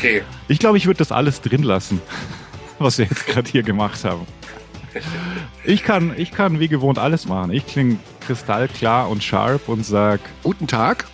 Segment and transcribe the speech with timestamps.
[0.00, 0.22] Okay.
[0.48, 2.00] Ich glaube, ich würde das alles drin lassen,
[2.78, 4.26] was wir jetzt gerade hier gemacht haben.
[5.64, 7.52] Ich kann, ich kann wie gewohnt alles machen.
[7.52, 11.04] Ich klinge kristallklar und sharp und sag, Guten Tag.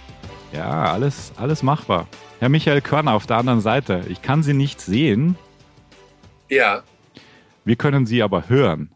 [0.53, 2.07] ja, alles, alles machbar.
[2.39, 4.05] Herr Michael Körner auf der anderen Seite.
[4.09, 5.37] Ich kann Sie nicht sehen,
[6.49, 6.85] Ja,
[7.65, 8.95] wir können Sie aber hören.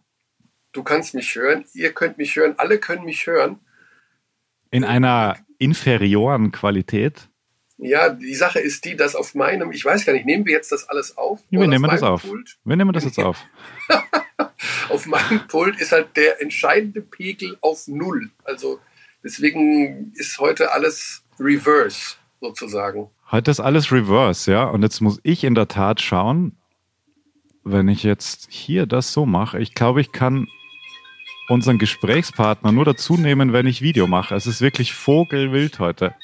[0.73, 1.65] du kannst mich hören.
[1.75, 2.55] Ihr könnt mich hören.
[2.59, 3.59] Alle können mich hören.
[4.71, 7.29] In einer inferioren Qualität.
[7.83, 10.71] Ja, die Sache ist die, dass auf meinem, ich weiß gar nicht, nehmen wir jetzt
[10.71, 11.41] das alles auf?
[11.49, 12.23] Wir Oder nehmen auf das auf.
[12.23, 12.59] Pult?
[12.65, 13.39] Wir nehmen das jetzt auf.
[14.91, 18.31] Auf meinem Pult ist halt der entscheidende Pegel auf Null.
[18.45, 18.81] Also
[19.23, 23.09] deswegen ist heute alles reverse sozusagen.
[23.31, 24.65] Heute ist alles reverse, ja.
[24.65, 26.57] Und jetzt muss ich in der Tat schauen,
[27.63, 29.61] wenn ich jetzt hier das so mache.
[29.61, 30.49] Ich glaube, ich kann
[31.49, 34.35] unseren Gesprächspartner nur dazu nehmen, wenn ich Video mache.
[34.35, 36.15] Es ist wirklich vogelwild heute.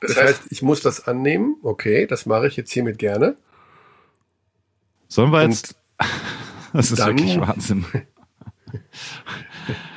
[0.00, 1.56] Das, heißt, ich muss das annehmen.
[1.62, 3.36] Okay, das mache ich jetzt hiermit gerne.
[5.08, 5.76] Sollen wir Und jetzt.
[6.72, 7.86] Das ist dann- wirklich Wahnsinn.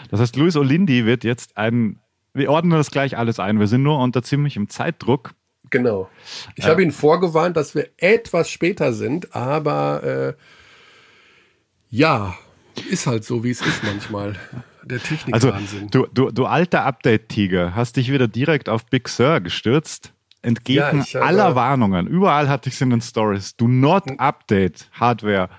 [0.10, 2.00] Das heißt, Luis Olindi wird jetzt ein.
[2.34, 3.60] Wir ordnen das gleich alles ein.
[3.60, 5.34] Wir sind nur unter ziemlichem Zeitdruck.
[5.72, 6.10] Genau.
[6.56, 6.72] Ich Ja.
[6.72, 10.34] habe ihn vorgewarnt, dass wir etwas später sind, aber äh,
[11.90, 12.36] ja,
[12.90, 14.36] ist halt so, wie es ist manchmal.
[14.84, 15.00] Der
[15.32, 15.90] Also, Technikwahnsinn.
[15.92, 20.14] du, du, du alter Update-Tiger, hast dich wieder direkt auf Big Sur gestürzt.
[20.42, 22.08] Entgegen Ja, aller Warnungen.
[22.08, 23.58] Überall hatte ich es in den Stories.
[23.58, 24.20] Do not Hm.
[24.20, 25.50] update Hardware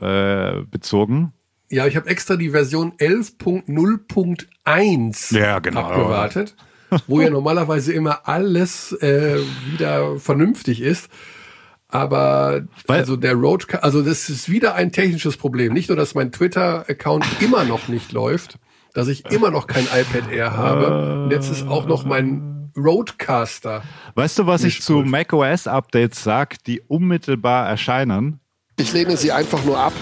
[0.00, 1.32] äh, bezogen.
[1.70, 5.80] ja, ich habe extra die Version 11.0.1 Ja, genau.
[5.80, 6.54] abgewartet,
[7.06, 9.38] wo ja normalerweise immer alles äh,
[9.72, 11.08] wieder vernünftig ist.
[11.92, 15.72] Aber Weil- also der Road, also das ist wieder ein technisches Problem.
[15.74, 18.58] Nicht nur, dass mein Twitter-Account immer noch nicht läuft,
[18.94, 21.24] dass ich immer noch kein iPad Air habe.
[21.24, 23.82] Und jetzt ist auch noch mein Roadcaster.
[24.14, 25.06] Weißt du, was ich Nicht zu gut.
[25.06, 28.40] macOS-Updates sage, die unmittelbar erscheinen?
[28.78, 29.92] Ich lehne sie einfach nur ab.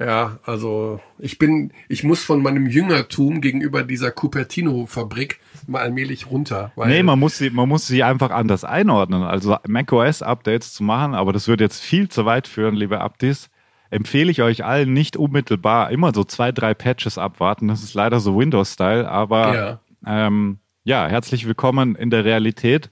[0.00, 6.70] Ja, also ich bin, ich muss von meinem Jüngertum gegenüber dieser Cupertino-Fabrik mal allmählich runter.
[6.76, 9.24] Weil Nee, man muss, sie, man muss sie einfach anders einordnen.
[9.24, 13.50] Also macOS-Updates zu machen, aber das würde jetzt viel zu weit führen, liebe Updates.
[13.90, 17.66] Empfehle ich euch allen nicht unmittelbar immer so zwei, drei Patches abwarten.
[17.66, 19.80] Das ist leider so Windows-Style, aber Ja.
[20.06, 22.90] ähm, ja, herzlich willkommen in der Realität.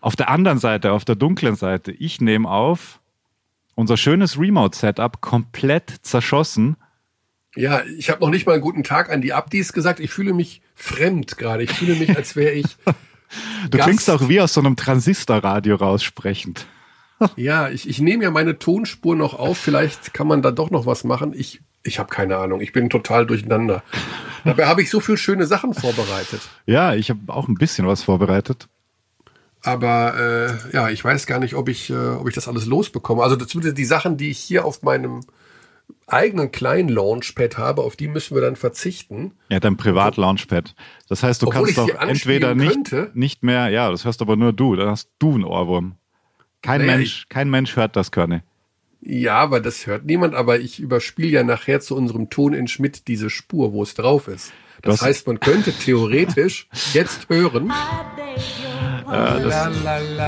[0.00, 3.00] Auf der anderen Seite, auf der dunklen Seite, ich nehme auf
[3.78, 6.76] unser schönes Remote-Setup komplett zerschossen.
[7.54, 10.00] Ja, ich habe noch nicht mal einen guten Tag an die Abdis gesagt.
[10.00, 11.62] Ich fühle mich fremd gerade.
[11.62, 12.66] Ich fühle mich, als wäre ich.
[13.68, 13.86] Du Gast.
[13.86, 16.66] klingst auch wie aus so einem Transistorradio raussprechend.
[17.36, 19.58] Ja, ich, ich nehme ja meine Tonspur noch auf.
[19.58, 21.34] Vielleicht kann man da doch noch was machen.
[21.36, 22.60] Ich, ich habe keine Ahnung.
[22.60, 23.82] Ich bin total durcheinander.
[24.44, 26.40] Dabei habe ich so viele schöne Sachen vorbereitet.
[26.64, 28.68] Ja, ich habe auch ein bisschen was vorbereitet.
[29.62, 33.22] Aber äh, ja, ich weiß gar nicht, ob ich, äh, ob ich das alles losbekomme.
[33.22, 35.20] Also zumindest die Sachen, die ich hier auf meinem
[36.06, 39.32] eigenen kleinen Launchpad habe, auf die müssen wir dann verzichten.
[39.48, 40.74] Ja, dein Privat-Launchpad.
[41.08, 43.10] Das heißt, du Obwohl kannst doch entweder nicht, könnte.
[43.14, 45.96] nicht mehr, ja, das hörst aber nur du, dann hast du einen Ohrwurm.
[46.62, 48.42] Kein Naja, Mensch, kein Mensch hört das, Körne.
[49.00, 50.34] Ja, aber das hört niemand.
[50.34, 54.28] Aber ich überspiele ja nachher zu unserem Ton in Schmidt diese Spur, wo es drauf
[54.28, 54.52] ist.
[54.82, 57.72] Das Das- heißt, man könnte theoretisch jetzt hören.
[59.10, 59.38] Ja,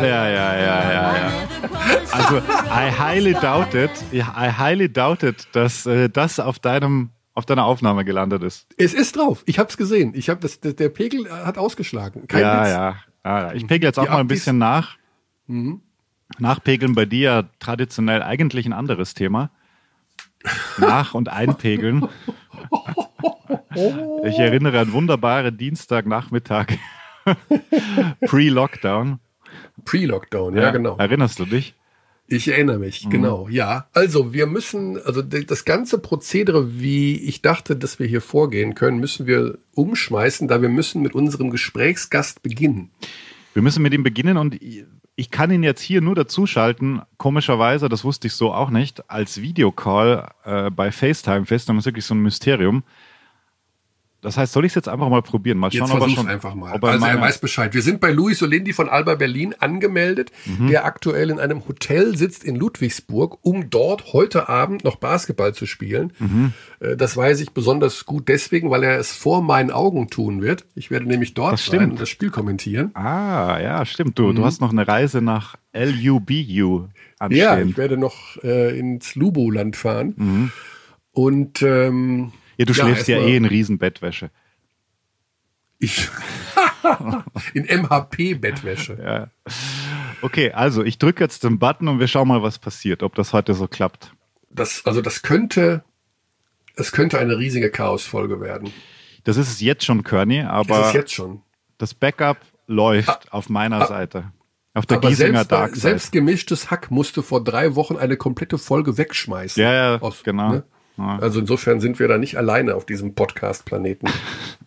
[0.01, 1.33] ja, ja, ja, ja.
[2.13, 7.47] Also, I highly doubt it, I highly doubt it, dass äh, das auf deinem, auf
[7.47, 8.67] deiner Aufnahme gelandet ist.
[8.77, 9.43] Es ist drauf.
[9.47, 10.13] Ich habe es gesehen.
[10.15, 12.27] Ich habe das, der, der Pegel hat ausgeschlagen.
[12.27, 13.41] Kein ja, ja, ja.
[13.41, 13.53] ja.
[13.53, 14.97] Ich pegel jetzt auch Die mal ein bisschen nach.
[15.47, 15.81] Mhm.
[16.39, 19.51] Nachpegeln bei dir ja traditionell eigentlich ein anderes Thema.
[20.79, 22.09] Nach- und einpegeln.
[24.25, 26.67] Ich erinnere an wunderbare Dienstagnachmittag.
[28.27, 29.19] Pre-Lockdown.
[29.85, 30.97] Pre-Lockdown, ja, genau.
[30.97, 31.75] Erinnerst du dich?
[32.33, 33.11] Ich erinnere mich, Mhm.
[33.11, 33.49] genau.
[33.49, 38.75] Ja, also wir müssen, also das ganze Prozedere, wie ich dachte, dass wir hier vorgehen
[38.75, 42.91] können, müssen wir umschmeißen, da wir müssen mit unserem Gesprächsgast beginnen.
[43.53, 44.57] Wir müssen mit ihm beginnen und
[45.17, 47.03] ich kann ihn jetzt hier nur dazuschalten.
[47.17, 51.69] Komischerweise, das wusste ich so auch nicht, als Videocall äh, bei FaceTime fest.
[51.69, 52.85] Das ist wirklich so ein Mysterium.
[54.23, 55.57] Das heißt, soll ich es jetzt einfach mal probieren?
[55.57, 56.29] Mal schauen, Jetzt ob er schon.
[56.29, 56.75] einfach mal.
[56.75, 57.73] Ob er also er weiß Bescheid.
[57.73, 60.67] Wir sind bei Luis Olindi von Alba Berlin angemeldet, Mhm.
[60.69, 65.65] der aktuell in einem Hotel sitzt in Ludwigsburg, um dort heute Abend noch Basketball zu
[65.67, 66.13] spielen.
[66.19, 66.53] Mhm.
[66.81, 70.67] Äh, Das weiß ich besonders gut deswegen, weil er es vor meinen Augen tun wird.
[70.75, 72.91] Ich werde nämlich dort Das sein und das Spiel kommentieren.
[72.95, 74.19] Ah, ja, stimmt.
[74.19, 74.37] Du, Mhm.
[74.37, 76.89] du hast noch eine Reise nach LUBU
[77.19, 77.39] anstehen.
[77.41, 80.51] Ja, ich werde noch äh, ins Lubo-Land fahren.
[81.13, 82.33] Und ähm, Mhm.
[82.61, 84.31] Ja, du schläfst ja, eh in Riesenbettwäsche.
[85.79, 86.09] Ich
[87.55, 88.99] in MHP-Bettwäsche.
[89.03, 89.31] Ja.
[90.23, 93.33] Okay, also ich drücke jetzt den Button und wir schauen mal, was passiert, ob das
[93.33, 94.13] heute so klappt.
[94.51, 95.85] Das, also das könnte,
[96.77, 98.73] es könnte eine riesige Chaosfolge werden.
[99.25, 101.43] Das ist es jetzt schon, Körny, Das aber ist jetzt schon.
[101.79, 104.33] das Backup läuft auf meiner Seite.
[104.75, 108.99] Auf der Giesinger selbst, Dark selbst gemischtes Hack musste vor drei Wochen eine komplette Folge
[108.99, 109.61] wegschmeißen.
[109.63, 110.53] Ja, ja, Aus- genau.
[110.53, 110.65] ne?
[110.97, 111.19] Ja.
[111.19, 114.09] Also insofern sind wir da nicht alleine auf diesem Podcast-Planeten,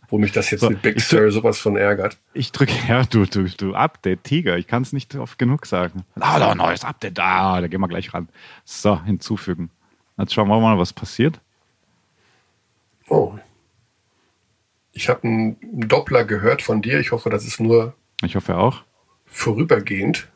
[0.09, 2.17] wo mich das jetzt So, mit Big Sur sowas von ärgert.
[2.33, 4.57] Ich drücke, ja, du, du, du, Update, Tiger.
[4.57, 6.03] Ich kann es nicht oft genug sagen.
[6.19, 8.29] Ah, da, neues Update, da, da gehen wir gleich ran.
[8.65, 9.69] So, hinzufügen.
[10.17, 11.39] Jetzt schauen wir mal, was passiert.
[13.09, 13.33] Oh.
[14.91, 16.99] Ich habe einen Doppler gehört von dir.
[16.99, 17.93] Ich hoffe, das ist nur
[18.23, 18.83] Ich hoffe auch.
[19.25, 20.29] vorübergehend.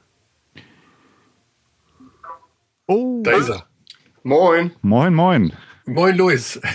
[2.88, 3.66] Oh, Da ist er.
[4.24, 4.72] Moin.
[4.82, 5.54] moin, moin.
[5.88, 6.60] Moin, Luis.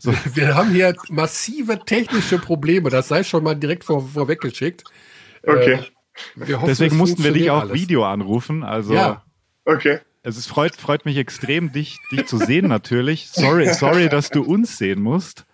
[0.00, 2.90] So, Wir haben hier massive technische Probleme.
[2.90, 4.82] Das sei schon mal direkt vor, vorweggeschickt.
[5.46, 5.78] Okay.
[6.34, 7.72] Wir hoffen, deswegen es mussten wir dich auch.
[7.72, 8.64] Video anrufen.
[8.64, 9.22] Also, Ja.
[9.64, 10.00] Okay.
[10.24, 13.28] es ist, freut, freut mich extrem, dich, dich zu sehen natürlich.
[13.30, 15.46] Sorry, sorry, dass du uns sehen musst.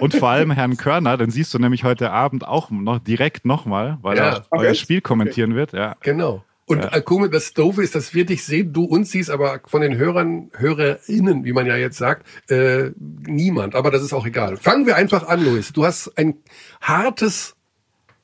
[0.00, 3.98] Und vor allem Herrn Körner, den siehst du nämlich heute Abend auch noch direkt nochmal,
[4.00, 4.24] weil Ja.
[4.30, 4.74] er euer Okay.
[4.76, 5.72] Spiel kommentieren wird.
[5.72, 5.96] Ja.
[6.00, 6.42] Genau.
[6.72, 9.82] Und äh, komisch, das Doofe ist, dass wir dich sehen, du uns siehst, aber von
[9.82, 13.74] den Hörern, HörerInnen, wie man ja jetzt sagt, äh, niemand.
[13.74, 14.56] Aber das ist auch egal.
[14.56, 15.72] Fangen wir einfach an, Luis.
[15.72, 16.36] Du hast ein
[16.80, 17.54] hartes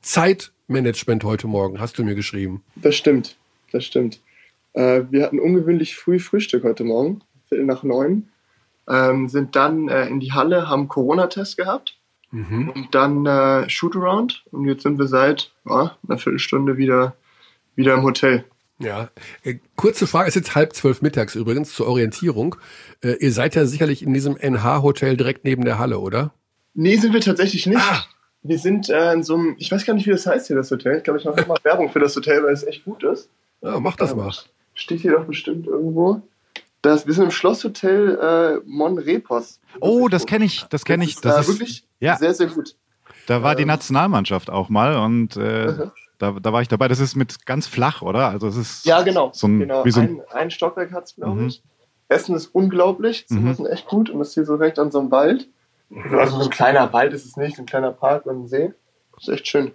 [0.01, 2.63] Zeitmanagement heute Morgen, hast du mir geschrieben.
[2.75, 3.37] Das stimmt.
[3.71, 4.19] Das stimmt.
[4.73, 8.29] Äh, wir hatten ungewöhnlich früh Frühstück heute Morgen, Viertel nach neun.
[8.87, 11.95] Ähm, sind dann äh, in die Halle, haben Corona-Test gehabt
[12.31, 12.69] Mhm.
[12.69, 14.43] und dann äh, Shootaround.
[14.51, 17.15] Und jetzt sind wir seit ja, einer Viertelstunde wieder,
[17.79, 18.43] wieder im Hotel.
[18.77, 19.09] Ja,
[19.43, 22.55] äh, kurze Frage, ist jetzt halb zwölf mittags übrigens zur Orientierung.
[23.03, 26.33] Äh, ihr seid ja sicherlich in diesem NH-Hotel direkt neben der Halle, oder?
[26.75, 27.81] Nee, sind wir tatsächlich nicht.
[27.81, 28.05] Ah.
[28.41, 30.71] Wir sind äh, in so einem, ich weiß gar nicht, wie das heißt hier, das
[30.71, 30.97] Hotel.
[30.97, 33.29] Ich glaube, ich mache mal Werbung für das Hotel, weil es echt gut ist.
[33.61, 34.31] Ja, mach das mal.
[34.73, 36.21] Steht hier doch bestimmt irgendwo.
[36.81, 39.59] Das, wir sind im Schlosshotel äh, Monrepos.
[39.81, 41.15] Oh, das kenne ich, das kenne ich.
[41.15, 42.15] ist, Das äh, ist, wirklich ja.
[42.17, 42.75] sehr, sehr gut.
[43.27, 43.67] Da war die Ähm.
[43.67, 45.89] Nationalmannschaft auch mal und äh.
[46.19, 46.87] Da, da war ich dabei.
[46.87, 48.29] Das ist mit ganz flach, oder?
[48.29, 49.31] Also es ist Ja, genau.
[49.33, 49.83] so ein, genau.
[49.85, 51.47] wie so ein, ein, ein Stockwerk hat es, glaube Mhm.
[51.47, 51.63] ich.
[52.07, 53.27] Essen ist unglaublich.
[53.27, 53.55] Zimmer Mhm.
[53.55, 55.47] sind echt gut und das ist hier so direkt an so einem Wald.
[56.11, 58.71] Also so ein kleiner Wald ist es nicht, ein kleiner Park und ein See.
[59.19, 59.71] ist echt schön.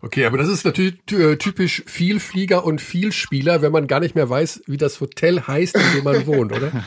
[0.00, 4.28] Okay, aber das ist natürlich äh, typisch Vielflieger und Vielspieler, wenn man gar nicht mehr
[4.30, 6.72] weiß, wie das Hotel heißt, in dem man wohnt, oder?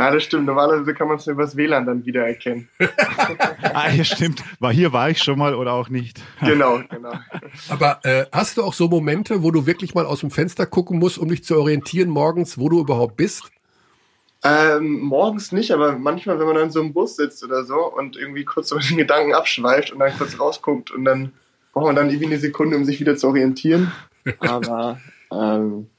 [0.00, 0.46] Ja, das stimmt.
[0.46, 2.70] Normalerweise kann man es übers WLAN dann wiedererkennen.
[3.74, 4.42] ah, ja, stimmt.
[4.58, 6.22] War hier war ich schon mal oder auch nicht.
[6.40, 7.12] genau, genau.
[7.68, 10.98] Aber äh, hast du auch so Momente, wo du wirklich mal aus dem Fenster gucken
[10.98, 13.50] musst, um dich zu orientieren morgens, wo du überhaupt bist?
[14.42, 18.16] Ähm, morgens nicht, aber manchmal, wenn man dann so im Bus sitzt oder so und
[18.16, 21.34] irgendwie kurz so den Gedanken abschweift und dann kurz rausguckt und dann
[21.74, 23.92] braucht man dann irgendwie eine Sekunde, um sich wieder zu orientieren.
[24.38, 24.98] Aber
[25.30, 25.90] ähm,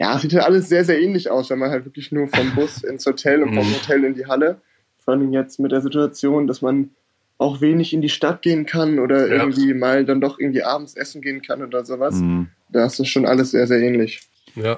[0.00, 2.54] ja, es sieht ja alles sehr, sehr ähnlich aus, wenn man halt wirklich nur vom
[2.54, 3.74] Bus ins Hotel und vom Mhm.
[3.74, 4.60] Hotel in die Halle.
[4.98, 6.90] Vor allem jetzt mit der Situation, dass man
[7.38, 9.34] auch wenig in die Stadt gehen kann oder Ja.
[9.42, 12.16] irgendwie mal dann doch irgendwie abends essen gehen kann oder sowas.
[12.16, 12.48] Mhm.
[12.70, 14.22] Da ist das schon alles sehr, sehr ähnlich.
[14.56, 14.76] Ja.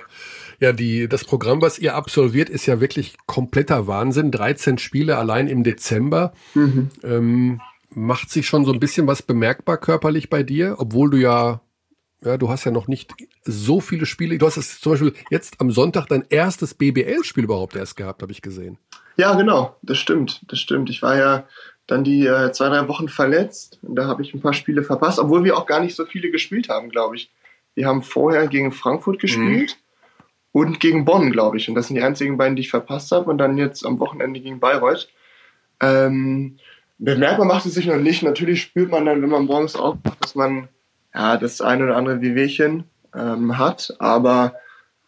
[0.61, 4.31] Ja, die, das Programm, was ihr absolviert, ist ja wirklich kompletter Wahnsinn.
[4.31, 6.33] 13 Spiele allein im Dezember.
[7.03, 7.61] Ähm,
[7.95, 11.61] macht sich schon so ein bisschen was bemerkbar körperlich bei dir, obwohl du ja,
[12.25, 13.15] ja, du hast ja noch nicht
[13.45, 14.39] so viele Spiele.
[14.39, 18.33] Du hast es zum Beispiel jetzt am Sonntag dein erstes BBL-Spiel überhaupt erst gehabt, habe
[18.33, 18.79] ich gesehen.
[19.17, 20.89] Ja, genau, das stimmt, das stimmt.
[20.89, 21.45] Ich war ja
[21.87, 25.19] dann die äh, zwei, drei Wochen verletzt und da habe ich ein paar Spiele verpasst,
[25.19, 27.31] obwohl wir auch gar nicht so viele gespielt haben, glaube ich.
[27.75, 29.79] Wir haben vorher gegen Frankfurt gespielt
[30.53, 31.69] und gegen Bonn, glaube ich.
[31.69, 34.41] Und das sind die einzigen beiden, die ich verpasst habe und dann jetzt am Wochenende
[34.41, 35.09] gegen Bayreuth.
[35.81, 36.59] Ähm,
[36.99, 38.23] bemerkbar macht es sich noch nicht.
[38.23, 40.69] Natürlich spürt man dann, wenn man morgens aufwacht, dass man
[41.15, 44.55] ja das eine oder andere Wehwehchen ähm, hat, aber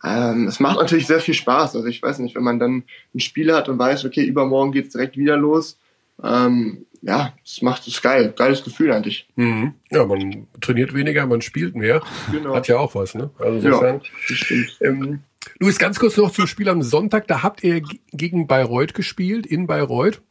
[0.04, 1.76] ähm, es macht natürlich sehr viel Spaß.
[1.76, 2.84] Also ich weiß nicht, wenn man dann
[3.14, 5.78] ein Spiel hat und weiß, okay, übermorgen geht's direkt wieder los.
[6.22, 8.32] Ähm, ja, es macht es geil.
[8.36, 9.26] Geiles Gefühl eigentlich.
[9.36, 12.02] Ja, man trainiert weniger, man spielt mehr.
[12.30, 12.54] Genau.
[12.54, 13.30] Hat ja auch was, ne?
[13.38, 14.00] Also Ja, insofern.
[14.28, 14.78] das stimmt.
[14.80, 15.20] Ähm,
[15.58, 17.26] Luis, ganz kurz noch zum Spiel am Sonntag.
[17.26, 17.82] Da habt ihr
[18.12, 20.22] gegen Bayreuth gespielt, in Bayreuth.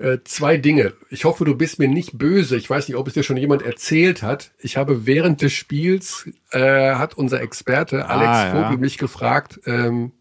[0.00, 0.94] Äh, zwei Dinge.
[1.10, 2.56] Ich hoffe, du bist mir nicht böse.
[2.56, 4.50] Ich weiß nicht, ob es dir schon jemand erzählt hat.
[4.58, 8.62] Ich habe während des Spiels, äh, hat unser Experte Alex Ah, ja.
[8.64, 10.12] Vogel mich gefragt, ähm,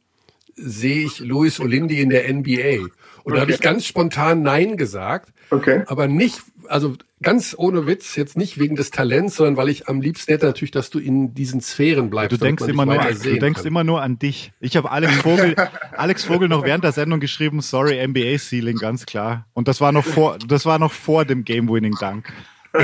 [0.56, 2.88] sehe ich Luis Olindi in der NBA?
[3.24, 3.54] Und da habe Okay.
[3.54, 5.30] ich ganz spontan Nein gesagt.
[5.50, 5.84] Okay.
[5.88, 10.02] Aber nicht, also ganz ohne Witz, jetzt nicht wegen des Talents, sondern weil ich am
[10.02, 12.32] liebsten hätte natürlich, dass du in diesen Sphären bleibst.
[12.32, 13.68] Du denkst immer nur, weiter du denkst kann.
[13.68, 14.52] immer nur an dich.
[14.60, 15.56] Ich habe Alex Vogel,
[15.96, 19.48] Alex Vogel noch während der Sendung geschrieben, sorry, NBA Ceiling, ganz klar.
[19.54, 22.32] Und das war noch vor, das war noch vor dem Game-Winning Dank.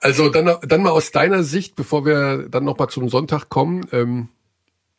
[0.00, 3.86] also dann, dann mal aus deiner Sicht, bevor wir dann noch mal zum Sonntag kommen,
[3.90, 4.28] ähm,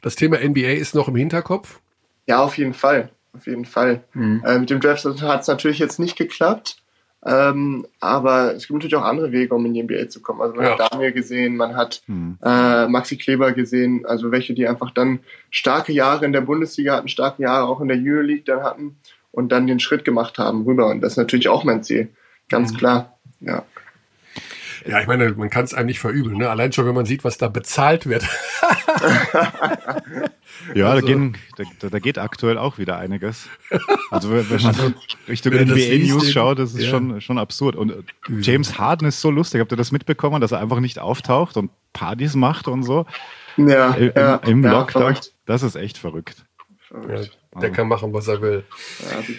[0.02, 1.80] das Thema NBA ist noch im Hinterkopf?
[2.28, 3.12] Ja, auf jeden Fall.
[3.34, 4.04] Auf jeden Fall.
[4.14, 4.44] Mhm.
[4.46, 6.78] Äh, mit dem Draft hat es natürlich jetzt nicht geklappt.
[7.26, 10.42] Ähm, aber es gibt natürlich auch andere Wege, um in die NBA zu kommen.
[10.42, 10.78] Also man ja.
[10.78, 12.38] hat Daniel gesehen, man hat hm.
[12.44, 17.08] äh, Maxi Kleber gesehen, also welche, die einfach dann starke Jahre in der Bundesliga hatten,
[17.08, 18.98] starke Jahre auch in der Euroleague dann hatten
[19.32, 20.88] und dann den Schritt gemacht haben rüber.
[20.88, 22.10] Und das ist natürlich auch mein Ziel.
[22.48, 22.78] Ganz hm.
[22.78, 23.18] klar.
[23.40, 23.66] Ja.
[24.88, 26.38] Ja, ich meine, man kann es einem nicht verübeln.
[26.38, 26.50] Ne?
[26.50, 28.24] Allein schon, wenn man sieht, was da bezahlt wird.
[30.76, 33.50] ja, also, da, gehen, da, da, geht aktuell auch wieder einiges.
[34.12, 34.94] Also wenn man also,
[35.28, 36.90] Richtung NBA-News schaut, das ist ja.
[36.90, 37.76] schon, schon absurd.
[37.76, 38.04] Und äh,
[38.42, 39.60] James Harden ist so lustig.
[39.60, 43.08] Habt ihr das mitbekommen, dass er einfach nicht auftaucht und Partys macht und so?
[43.58, 45.16] Ja, Im, ja, im Lockdown.
[45.16, 46.46] Ja, das ist echt verrückt.
[46.88, 47.36] verrückt.
[47.62, 48.66] Der kann machen, was er will.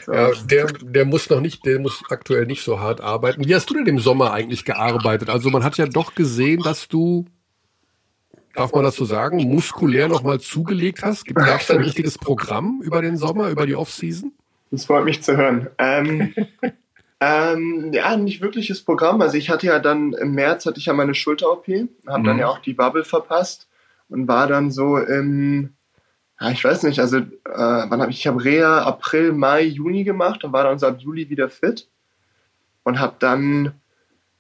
[0.07, 3.45] Ja, der, der muss noch nicht, der muss aktuell nicht so hart arbeiten.
[3.45, 5.29] Wie hast du denn im Sommer eigentlich gearbeitet?
[5.29, 7.27] Also man hat ja doch gesehen, dass du,
[8.55, 11.27] darf man das so sagen, muskulär nochmal zugelegt hast.
[11.27, 14.33] Gab es da ein richtiges Programm über den Sommer, über die Offseason?
[14.71, 15.69] Das freut mich zu hören.
[15.77, 16.35] Ähm,
[17.21, 19.21] ähm, ja, nicht wirkliches Programm.
[19.21, 21.67] Also ich hatte ja dann im März hatte ich ja meine Schulter-OP,
[22.07, 22.25] habe mhm.
[22.25, 23.69] dann ja auch die Bubble verpasst
[24.09, 25.76] und war dann so im
[26.41, 30.05] ja, ich weiß nicht, also äh, wann habe ich, ich habe Reha April, Mai, Juni
[30.05, 31.89] gemacht und war dann so ab Juli wieder fit
[32.83, 33.73] und habe dann,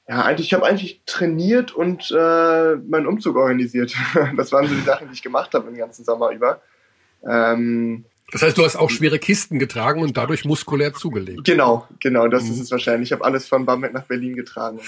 [0.07, 3.95] ja, eigentlich, ich habe eigentlich trainiert und äh, meinen Umzug organisiert.
[4.37, 6.61] das waren so die Sachen, die ich gemacht habe den ganzen Sommer über.
[7.26, 11.45] Ähm, das heißt, du hast auch schwere Kisten getragen und dadurch muskulär zugelegt.
[11.45, 12.53] Genau, genau, das mhm.
[12.53, 13.09] ist es wahrscheinlich.
[13.09, 14.81] Ich habe alles von Bamberg nach Berlin getragen.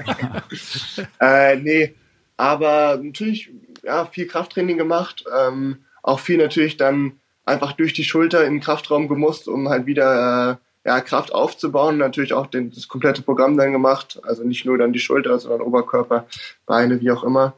[1.20, 1.94] äh, nee,
[2.36, 3.50] aber natürlich
[3.82, 5.24] ja, viel Krafttraining gemacht.
[5.38, 7.12] Ähm, auch viel natürlich dann
[7.44, 11.98] einfach durch die Schulter den Kraftraum gemusst, um halt wieder äh, ja, Kraft aufzubauen.
[11.98, 14.20] Natürlich auch den, das komplette Programm dann gemacht.
[14.22, 16.26] Also nicht nur dann die Schulter, sondern Oberkörper,
[16.66, 17.54] Beine, wie auch immer.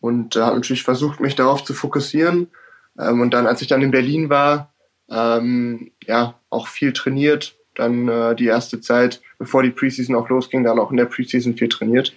[0.00, 2.48] Und äh, habe natürlich versucht, mich darauf zu fokussieren.
[2.98, 4.72] Ähm, und dann, als ich dann in Berlin war,
[5.10, 7.56] ähm, ja, auch viel trainiert.
[7.74, 11.56] Dann äh, die erste Zeit, bevor die Preseason auch losging, dann auch in der Preseason
[11.56, 12.12] viel trainiert.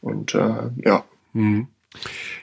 [0.00, 1.04] Und äh, ja.
[1.32, 1.68] Mhm.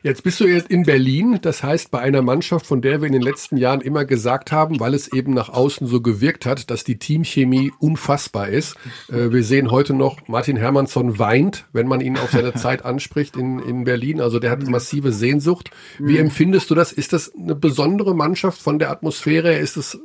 [0.03, 3.13] Jetzt bist du jetzt in Berlin, das heißt bei einer Mannschaft, von der wir in
[3.13, 6.83] den letzten Jahren immer gesagt haben, weil es eben nach außen so gewirkt hat, dass
[6.83, 8.75] die Teamchemie unfassbar ist.
[9.09, 13.35] Äh, wir sehen heute noch, Martin Hermansson weint, wenn man ihn auf seine Zeit anspricht
[13.35, 14.21] in, in Berlin.
[14.21, 15.69] Also der hat massive Sehnsucht.
[15.99, 16.25] Wie mhm.
[16.25, 16.91] empfindest du das?
[16.91, 19.53] Ist das eine besondere Mannschaft von der Atmosphäre?
[19.53, 19.99] Ist es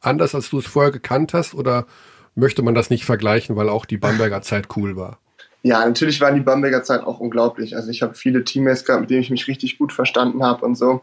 [0.00, 1.54] anders, als du es vorher gekannt hast?
[1.54, 1.86] Oder
[2.34, 5.18] möchte man das nicht vergleichen, weil auch die Bamberger Zeit cool war?
[5.62, 7.76] Ja, natürlich war die Bamberger Zeit auch unglaublich.
[7.76, 10.76] Also ich habe viele Teammates gehabt, mit denen ich mich richtig gut verstanden habe und
[10.76, 11.02] so.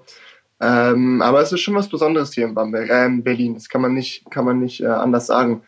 [0.59, 3.53] Ähm, aber es ist schon was Besonderes hier in Bamberg, äh, in Berlin.
[3.53, 5.63] Das kann man nicht, kann man nicht äh, anders sagen.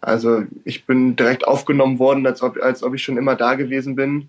[0.00, 3.96] Also ich bin direkt aufgenommen worden, als ob, als ob ich schon immer da gewesen
[3.96, 4.28] bin.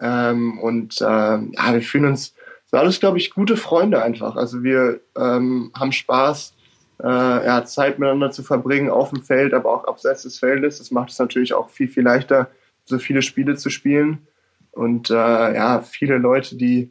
[0.00, 4.36] Ähm, und äh, ja, wir fühlen uns, sind alles, glaube ich, gute Freunde einfach.
[4.36, 6.54] Also wir ähm, haben Spaß,
[7.02, 10.78] äh, ja, Zeit miteinander zu verbringen auf dem Feld, aber auch abseits des Feldes.
[10.78, 12.48] Das macht es natürlich auch viel, viel leichter,
[12.84, 14.26] so viele Spiele zu spielen.
[14.70, 16.90] Und äh, ja, viele Leute, die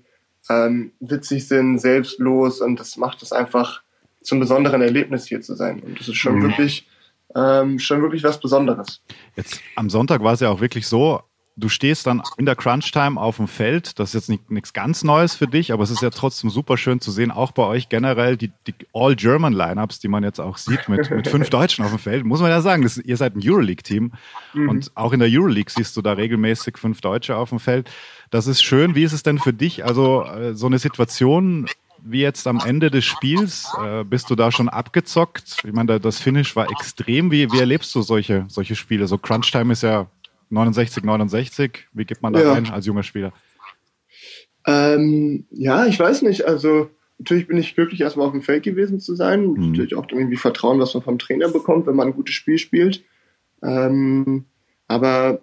[0.50, 3.82] ähm, witzig sind, selbstlos und das macht es einfach
[4.22, 5.80] zum besonderen Erlebnis hier zu sein.
[5.80, 6.44] Und das ist schon mhm.
[6.44, 6.88] wirklich
[7.36, 9.02] ähm, schon wirklich was Besonderes.
[9.36, 11.22] Jetzt am Sonntag war es ja auch wirklich so,
[11.55, 14.00] du stehst dann in der Crunch-Time auf dem Feld.
[14.00, 16.77] Das ist jetzt nicht, nichts ganz Neues für dich, aber es ist ja trotzdem super
[16.77, 20.88] schön zu sehen, auch bei euch generell die, die All-German-Lineups, die man jetzt auch sieht,
[20.89, 22.25] mit, mit fünf Deutschen auf dem Feld.
[22.25, 24.13] Muss man ja sagen, das, ihr seid ein Euroleague-Team.
[24.53, 24.70] Mhm.
[24.70, 27.91] Und auch in der Euroleague siehst du da regelmäßig fünf Deutsche auf dem Feld.
[28.29, 28.96] Das ist schön.
[28.96, 29.86] Wie ist es denn für dich?
[29.86, 31.67] Also äh, so eine Situation
[32.03, 33.72] wie jetzt am Ende des Spiels?
[33.79, 35.58] Äh, bist du da schon abgezockt?
[35.63, 37.29] Ich meine, das Finish war extrem.
[37.29, 39.08] Wie, wie erlebst du solche, solche Spiele?
[39.08, 40.08] So Crunch-Time ist ja
[40.51, 41.88] 69, 69.
[41.93, 42.53] Wie geht man da ja.
[42.53, 43.34] rein als junger Spieler?
[44.67, 46.46] Ähm, ja, ich weiß nicht.
[46.46, 49.46] Also natürlich bin ich glücklich, erstmal auf dem Feld gewesen zu sein.
[49.48, 49.72] Mhm.
[49.72, 53.03] Natürlich auch irgendwie Vertrauen, was man vom Trainer bekommt, wenn man ein gutes Spiel spielt.
[53.63, 54.46] Ähm,
[54.88, 55.41] aber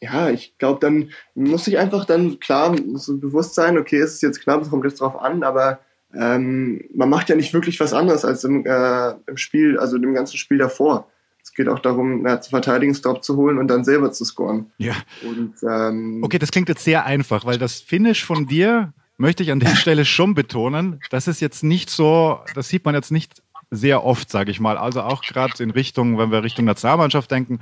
[0.00, 4.22] ja, ich glaube, dann muss ich einfach dann klar so bewusst sein, okay, es ist
[4.22, 5.80] jetzt klar, es kommt jetzt drauf an, aber
[6.14, 10.14] ähm, man macht ja nicht wirklich was anderes als im, äh, im Spiel, also dem
[10.14, 11.08] ganzen Spiel davor
[11.52, 14.70] geht auch darum, ja, zu Verteidigungsdrop zu holen und dann selber zu scoren.
[14.78, 14.94] Ja.
[15.22, 19.50] Und, ähm, okay, das klingt jetzt sehr einfach, weil das Finish von dir möchte ich
[19.50, 21.00] an der Stelle schon betonen.
[21.10, 24.78] Das ist jetzt nicht so, das sieht man jetzt nicht sehr oft, sage ich mal.
[24.78, 27.60] Also auch gerade in Richtung, wenn wir Richtung Nationalmannschaft denken,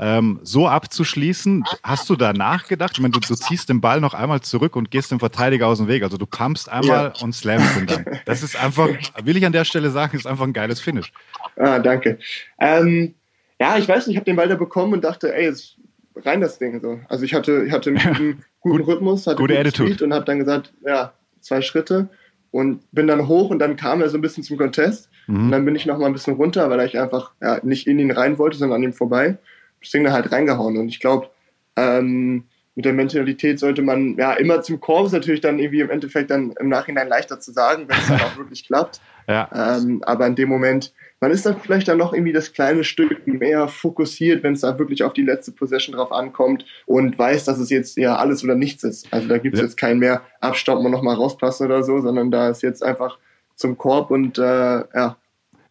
[0.00, 1.62] ähm, so abzuschließen.
[1.82, 2.92] Hast du da nachgedacht?
[2.94, 5.78] Ich meine, du, du, ziehst den Ball noch einmal zurück und gehst dem Verteidiger aus
[5.78, 6.02] dem Weg.
[6.02, 7.22] Also du pumpst einmal ja.
[7.22, 8.06] und slamst ihn dann.
[8.24, 8.88] Das ist einfach,
[9.22, 11.12] will ich an der Stelle sagen, ist einfach ein geiles Finish.
[11.56, 12.18] Ah, danke.
[12.58, 13.14] Ähm,
[13.60, 15.76] ja, ich weiß nicht, ich habe den Ball da bekommen und dachte, ey, jetzt
[16.16, 16.80] rein das Ding.
[16.80, 16.98] So.
[17.08, 20.02] Also ich hatte, ich hatte einen guten, guten Rhythmus, hatte Gute Attitude.
[20.02, 22.08] Und habe dann gesagt, ja, zwei Schritte
[22.52, 25.10] und bin dann hoch und dann kam er so ein bisschen zum Contest.
[25.26, 25.44] Mhm.
[25.44, 27.98] Und dann bin ich noch mal ein bisschen runter, weil ich einfach ja, nicht in
[27.98, 29.36] ihn rein wollte, sondern an ihm vorbei.
[29.80, 30.76] Das Ding dann halt reingehauen.
[30.76, 31.28] Und ich glaube,
[31.76, 32.44] ähm,
[32.76, 36.30] mit der Mentalität sollte man ja immer zum Korb ist natürlich dann irgendwie im Endeffekt
[36.30, 39.00] dann im Nachhinein leichter zu sagen, wenn es dann auch wirklich klappt.
[39.28, 39.76] Ja.
[39.76, 43.28] Ähm, aber in dem Moment, man ist dann vielleicht dann noch irgendwie das kleine Stück
[43.28, 47.58] mehr fokussiert, wenn es da wirklich auf die letzte Possession drauf ankommt und weiß, dass
[47.60, 49.06] es jetzt ja alles oder nichts ist.
[49.12, 49.66] Also da gibt es Ja.
[49.66, 53.18] jetzt kein mehr abstoppen und nochmal rauspassen oder so, sondern da ist jetzt einfach
[53.54, 55.16] zum Korb und äh, ja,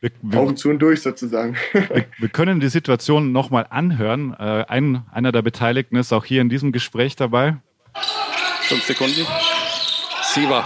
[0.02, 1.58] Wir, wir, Augen zu und durch sozusagen.
[1.74, 4.34] wir, wir können die Situation nochmal anhören.
[4.34, 7.58] Äh, ein, einer der Beteiligten ist auch hier in diesem Gespräch dabei.
[8.62, 9.26] Fünf Sekunden.
[10.22, 10.64] Siva.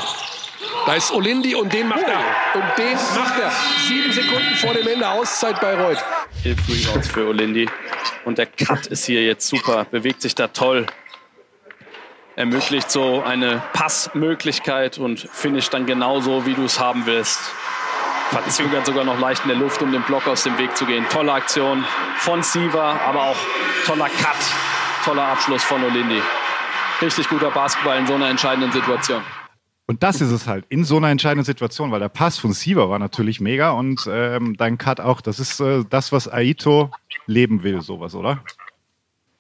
[0.85, 2.19] Da ist Olindi und den macht er.
[2.53, 3.51] Und den macht er.
[3.87, 5.97] Sieben Sekunden vor dem Ende Auszeit bei Reut.
[6.43, 7.67] Elf Rebounds für Olindi.
[8.25, 9.85] Und der Cut ist hier jetzt super.
[9.89, 10.85] Bewegt sich da toll.
[12.35, 17.39] Ermöglicht so eine Passmöglichkeit und finisht dann genauso, wie du es haben willst.
[18.33, 21.05] Verzögert sogar noch leicht in der Luft, um den Block aus dem Weg zu gehen.
[21.11, 21.83] Tolle Aktion
[22.17, 23.37] von Siva, aber auch
[23.85, 24.35] toller Cut.
[25.05, 26.19] Toller Abschluss von Olindi.
[26.99, 29.21] Richtig guter Basketball in so einer entscheidenden Situation.
[29.85, 32.89] Und das ist es halt in so einer entscheidenden Situation, weil der Pass von Siever
[32.89, 35.21] war natürlich mega und ähm, dein Cut auch.
[35.21, 36.89] Das ist äh, das, was Aito
[37.27, 38.43] leben will, sowas, oder?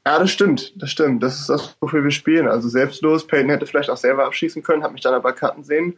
[0.05, 1.23] Ja, das stimmt, das stimmt.
[1.23, 2.47] Das ist das, wofür wir spielen.
[2.47, 3.25] Also selbstlos.
[3.25, 5.97] Peyton hätte vielleicht auch selber abschießen können, hat mich dann aber cutten sehen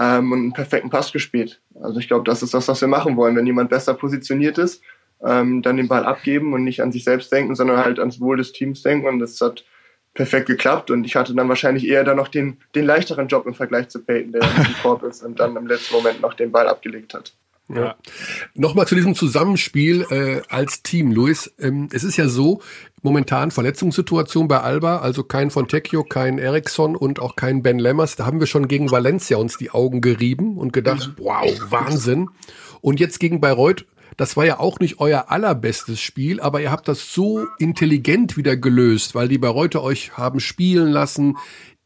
[0.00, 1.60] ähm, und einen perfekten Pass gespielt.
[1.80, 3.36] Also ich glaube, das ist das, was wir machen wollen.
[3.36, 4.82] Wenn jemand besser positioniert ist,
[5.22, 8.38] ähm, dann den Ball abgeben und nicht an sich selbst denken, sondern halt ans Wohl
[8.38, 9.06] des Teams denken.
[9.06, 9.64] Und das hat
[10.14, 10.90] perfekt geklappt.
[10.90, 14.02] Und ich hatte dann wahrscheinlich eher dann noch den, den leichteren Job im Vergleich zu
[14.02, 17.34] Peyton, der im Korb ist und dann im letzten Moment noch den Ball abgelegt hat.
[17.74, 17.96] Ja.
[18.54, 21.52] Nochmal zu diesem Zusammenspiel äh, als Team, Luis.
[21.58, 22.60] Ähm, es ist ja so,
[23.02, 28.16] momentan Verletzungssituation bei Alba, also kein Fontecchio, kein Eriksson und auch kein Ben Lemmers.
[28.16, 32.28] Da haben wir schon gegen Valencia uns die Augen gerieben und gedacht, wow, Wahnsinn.
[32.80, 36.88] Und jetzt gegen Bayreuth, das war ja auch nicht euer allerbestes Spiel, aber ihr habt
[36.88, 41.38] das so intelligent wieder gelöst, weil die Bayreuther euch haben spielen lassen.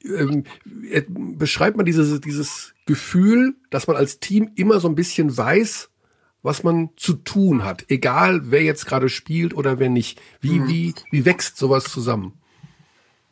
[0.04, 0.44] Ähm,
[0.90, 5.90] äh, beschreibt man dieses, dieses Gefühl, dass man als Team immer so ein bisschen weiß,
[6.42, 10.20] was man zu tun hat, egal wer jetzt gerade spielt oder wer nicht.
[10.40, 12.34] Wie, wie, wie wächst sowas zusammen?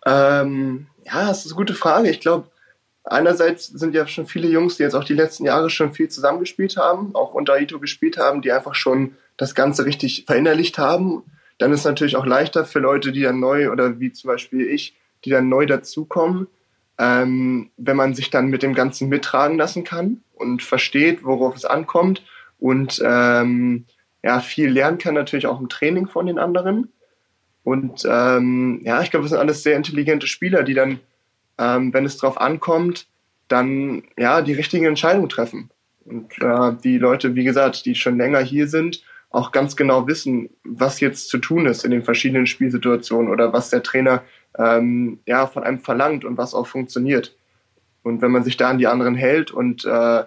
[0.06, 2.08] Ähm, ja, das ist eine gute Frage.
[2.08, 2.48] Ich glaube,
[3.04, 6.78] einerseits sind ja schon viele Jungs, die jetzt auch die letzten Jahre schon viel zusammengespielt
[6.78, 11.22] haben, auch unter Ito gespielt haben, die einfach schon das Ganze richtig verinnerlicht haben.
[11.58, 14.66] Dann ist es natürlich auch leichter für Leute, die dann neu oder wie zum Beispiel
[14.66, 16.46] ich, die dann neu dazukommen,
[16.98, 21.64] ähm, wenn man sich dann mit dem Ganzen mittragen lassen kann und versteht, worauf es
[21.64, 22.22] ankommt
[22.58, 23.86] und ähm,
[24.22, 26.92] ja, viel lernen kann natürlich auch im Training von den anderen.
[27.64, 31.00] Und ähm, ja, ich glaube, das sind alles sehr intelligente Spieler, die dann,
[31.58, 33.06] ähm, wenn es drauf ankommt,
[33.48, 35.70] dann ja die richtigen Entscheidungen treffen.
[36.04, 40.50] Und äh, die Leute, wie gesagt, die schon länger hier sind, auch ganz genau wissen,
[40.64, 44.22] was jetzt zu tun ist in den verschiedenen Spielsituationen oder was der Trainer
[44.58, 47.36] ähm, ja von einem verlangt und was auch funktioniert.
[48.02, 50.24] Und wenn man sich da an die anderen hält und äh,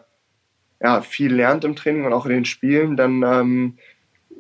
[0.82, 3.78] ja viel lernt im Training und auch in den Spielen, dann ähm,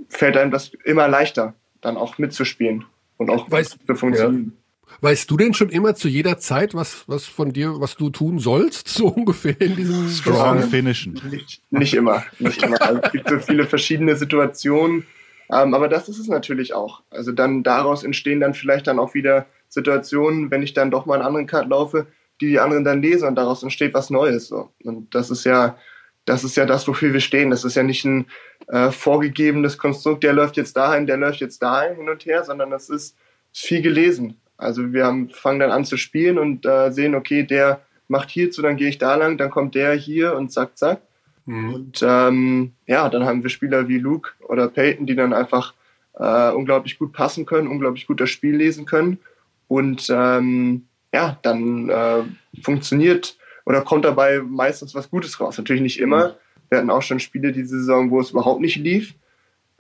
[0.10, 2.86] fällt einem das immer leichter, dann auch mitzuspielen
[3.18, 4.58] und auch Weißt- zu funktionieren.
[5.02, 8.40] Weißt du denn schon immer zu jeder Zeit, was, was von dir, was du tun
[8.40, 11.20] sollst, so ungefähr in diesem Strong finishen.
[11.30, 12.82] Nicht, nicht immer, nicht immer.
[12.82, 15.06] Also es gibt so viele verschiedene Situationen,
[15.52, 17.02] ähm, aber das ist es natürlich auch.
[17.10, 21.16] Also dann daraus entstehen dann vielleicht dann auch wieder Situationen, wenn ich dann doch mal
[21.16, 22.08] einen anderen Cut laufe,
[22.42, 24.48] die die anderen dann lesen und daraus entsteht was Neues.
[24.48, 24.70] So.
[24.84, 25.78] Und das ist ja,
[26.26, 27.52] das ist ja das, wofür wir stehen.
[27.52, 28.26] Das ist ja nicht ein
[28.68, 32.72] äh, vorgegebenes Konstrukt, der läuft jetzt dahin, der läuft jetzt dahin hin und her, sondern
[32.72, 33.16] das ist
[33.54, 34.38] viel gelesen.
[34.58, 38.62] Also wir haben, fangen dann an zu spielen und äh, sehen, okay, der macht hierzu,
[38.62, 41.02] dann gehe ich da lang, dann kommt der hier und zack, zack.
[41.48, 45.74] Und ähm, ja, dann haben wir Spieler wie Luke oder Peyton, die dann einfach
[46.14, 49.20] äh, unglaublich gut passen können, unglaublich gut das Spiel lesen können.
[49.68, 52.24] Und ähm, ja, dann äh,
[52.62, 55.58] funktioniert oder kommt dabei meistens was Gutes raus.
[55.58, 56.36] Natürlich nicht immer.
[56.70, 59.16] Wir hatten auch schon Spiele diese Saison, wo es überhaupt nicht lief.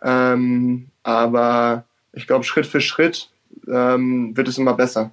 [0.01, 3.29] Ähm, aber ich glaube, Schritt für Schritt
[3.67, 5.11] ähm, wird es immer besser.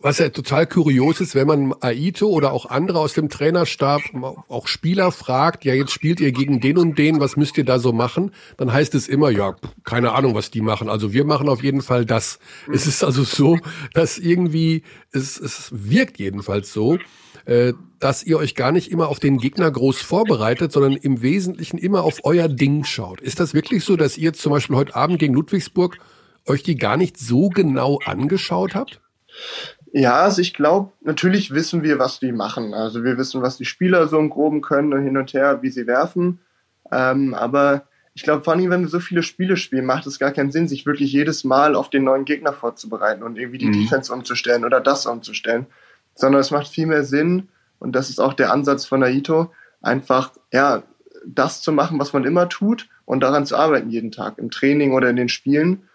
[0.00, 4.00] Was ja total kurios ist, wenn man Aito oder auch andere aus dem Trainerstab,
[4.48, 7.78] auch Spieler fragt, ja, jetzt spielt ihr gegen den und den, was müsst ihr da
[7.78, 8.32] so machen?
[8.56, 10.88] Dann heißt es immer, ja, keine Ahnung, was die machen.
[10.88, 12.38] Also wir machen auf jeden Fall das.
[12.72, 13.58] Es ist also so,
[13.94, 14.82] dass irgendwie,
[15.12, 16.98] es, es wirkt jedenfalls so.
[17.48, 21.78] äh, dass ihr euch gar nicht immer auf den Gegner groß vorbereitet, sondern im Wesentlichen
[21.78, 23.20] immer auf euer Ding schaut.
[23.20, 25.98] Ist das wirklich so, dass ihr zum Beispiel heute Abend gegen Ludwigsburg
[26.48, 29.00] euch die gar nicht so genau angeschaut habt?
[29.92, 32.74] Ja, also ich glaube, natürlich wissen wir, was die machen.
[32.74, 35.70] Also wir wissen, was die Spieler so im Groben können und hin und her, wie
[35.70, 36.40] sie werfen.
[36.92, 37.84] Ähm, aber
[38.14, 40.68] ich glaube, vor allem, wenn wir so viele Spiele spielen, macht es gar keinen Sinn,
[40.68, 43.82] sich wirklich jedes Mal auf den neuen Gegner vorzubereiten und irgendwie die mhm.
[43.84, 45.66] Defense umzustellen oder das umzustellen.
[46.14, 50.32] Sondern es macht viel mehr Sinn, und das ist auch der Ansatz von Naito, einfach,
[50.52, 50.82] ja,
[51.24, 54.92] das zu machen, was man immer tut und daran zu arbeiten jeden Tag, im Training
[54.92, 55.87] oder in den Spielen.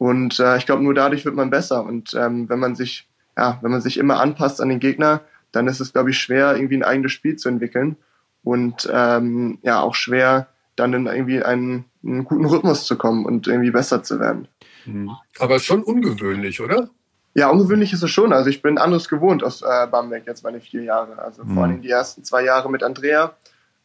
[0.00, 1.84] Und äh, ich glaube, nur dadurch wird man besser.
[1.84, 3.06] Und ähm, wenn man sich
[3.40, 6.56] ja, wenn man sich immer anpasst an den Gegner, dann ist es, glaube ich, schwer,
[6.56, 7.96] irgendwie ein eigenes Spiel zu entwickeln
[8.42, 13.46] und ähm, ja, auch schwer, dann in irgendwie einen, einen guten Rhythmus zu kommen und
[13.46, 14.46] irgendwie besser zu werden.
[14.84, 15.10] Mhm.
[15.38, 16.90] Aber schon ungewöhnlich, oder?
[17.34, 18.32] Ja, ungewöhnlich ist es schon.
[18.32, 21.18] Also ich bin anderes gewohnt aus äh, Bamberg jetzt meine vier Jahre.
[21.18, 21.54] Also mhm.
[21.54, 23.34] vor allem die ersten zwei Jahre mit Andrea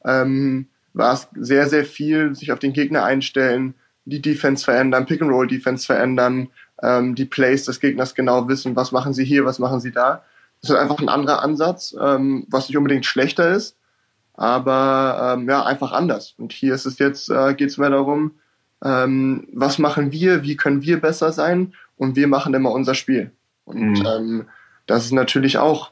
[0.04, 3.76] ähm, war es sehr, sehr viel, sich auf den Gegner einstellen,
[4.06, 6.50] die Defense verändern, Pick-and-Roll-Defense verändern,
[6.82, 10.24] ähm, die Plays des Gegners genau wissen, was machen sie hier, was machen sie da.
[10.62, 13.78] Das ist einfach ein anderer Ansatz, ähm, was nicht unbedingt schlechter ist,
[14.34, 16.36] aber ähm, ja, einfach anders.
[16.38, 18.36] Und hier ist es jetzt, äh, geht es mehr darum,
[18.84, 23.32] ähm, was machen wir, wie können wir besser sein und wir machen immer unser Spiel.
[23.66, 24.06] Und mhm.
[24.06, 24.46] ähm,
[24.86, 25.92] das ist natürlich auch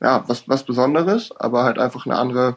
[0.00, 2.56] ja, was, was Besonderes, aber halt einfach eine andere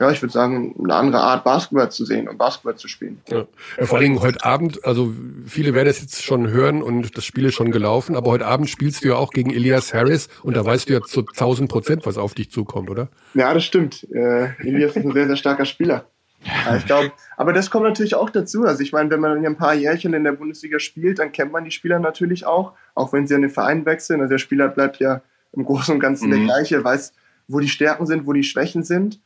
[0.00, 3.20] ja, ich würde sagen, eine andere Art Basketball zu sehen und Basketball zu spielen.
[3.28, 3.46] Ja.
[3.78, 5.12] ja vor allem heute Abend, also
[5.46, 8.68] viele werden es jetzt schon hören und das Spiel ist schon gelaufen, aber heute Abend
[8.68, 12.06] spielst du ja auch gegen Elias Harris und da weißt du ja zu 1000 Prozent,
[12.06, 13.08] was auf dich zukommt, oder?
[13.34, 14.06] Ja, das stimmt.
[14.12, 16.06] Äh, Elias ist ein sehr, sehr starker Spieler.
[16.44, 18.64] Ja, ich glaube, aber das kommt natürlich auch dazu.
[18.64, 21.64] Also ich meine, wenn man ein paar Jährchen in der Bundesliga spielt, dann kennt man
[21.64, 24.20] die Spieler natürlich auch, auch wenn sie an den Verein wechseln.
[24.20, 26.32] Also der Spieler bleibt ja im Großen und Ganzen mhm.
[26.32, 27.12] der gleiche, weiß,
[27.48, 29.20] wo die Stärken sind, wo die Schwächen sind.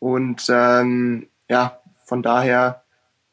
[0.00, 2.82] Und ähm, ja, von daher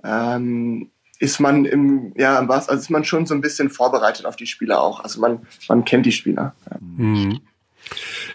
[0.03, 4.35] ähm, ist man im, ja, was, also ist man schon so ein bisschen vorbereitet auf
[4.35, 4.99] die Spieler auch.
[4.99, 6.53] Also man, man kennt die Spieler.
[6.69, 6.77] Ja.
[6.79, 7.39] Mhm.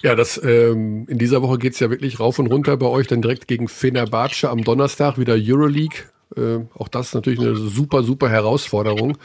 [0.02, 3.22] Ja, das ähm, in dieser Woche geht's ja wirklich rauf und runter bei euch, dann
[3.22, 6.04] direkt gegen Fenerbahce am Donnerstag wieder Euroleague.
[6.36, 9.18] Äh, auch das ist natürlich eine super, super Herausforderung.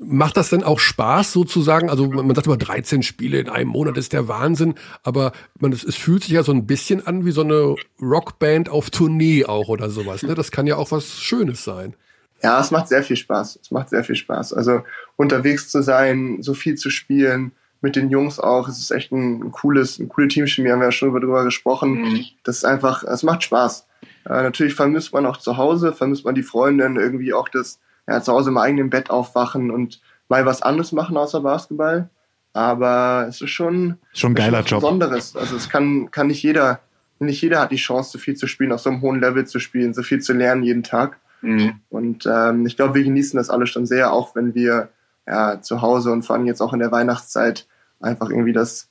[0.00, 1.88] Macht das denn auch Spaß sozusagen?
[1.88, 5.84] Also man sagt immer 13 Spiele in einem Monat ist der Wahnsinn, aber man, es,
[5.84, 9.68] es fühlt sich ja so ein bisschen an wie so eine Rockband auf Tournee auch
[9.68, 10.22] oder sowas.
[10.22, 10.34] Ne?
[10.34, 11.94] Das kann ja auch was Schönes sein.
[12.42, 13.58] Ja, es macht sehr viel Spaß.
[13.62, 14.52] Es macht sehr viel Spaß.
[14.52, 14.82] Also
[15.16, 18.68] unterwegs zu sein, so viel zu spielen, mit den Jungs auch.
[18.68, 22.02] Es ist echt ein, cooles, ein coole Teamchemie, haben wir ja schon darüber gesprochen.
[22.02, 22.24] Mhm.
[22.44, 23.86] Das ist einfach, es macht Spaß.
[24.26, 28.20] Äh, natürlich vermisst man auch zu Hause, vermisst man die Freundin, irgendwie auch das, ja,
[28.20, 32.08] zu Hause im eigenen Bett aufwachen und mal was anderes machen außer Basketball.
[32.52, 34.80] Aber es ist schon, schon ein geiler Job.
[34.80, 35.36] Besonderes.
[35.36, 36.80] Also es kann, kann nicht jeder,
[37.18, 39.60] nicht jeder hat die Chance, so viel zu spielen, auf so einem hohen Level zu
[39.60, 41.18] spielen, so viel zu lernen jeden Tag.
[41.42, 41.80] Mhm.
[41.88, 44.88] Und ähm, ich glaube, wir genießen das alle schon sehr, auch wenn wir
[45.26, 47.66] ja, zu Hause und vor allem jetzt auch in der Weihnachtszeit
[48.00, 48.89] einfach irgendwie das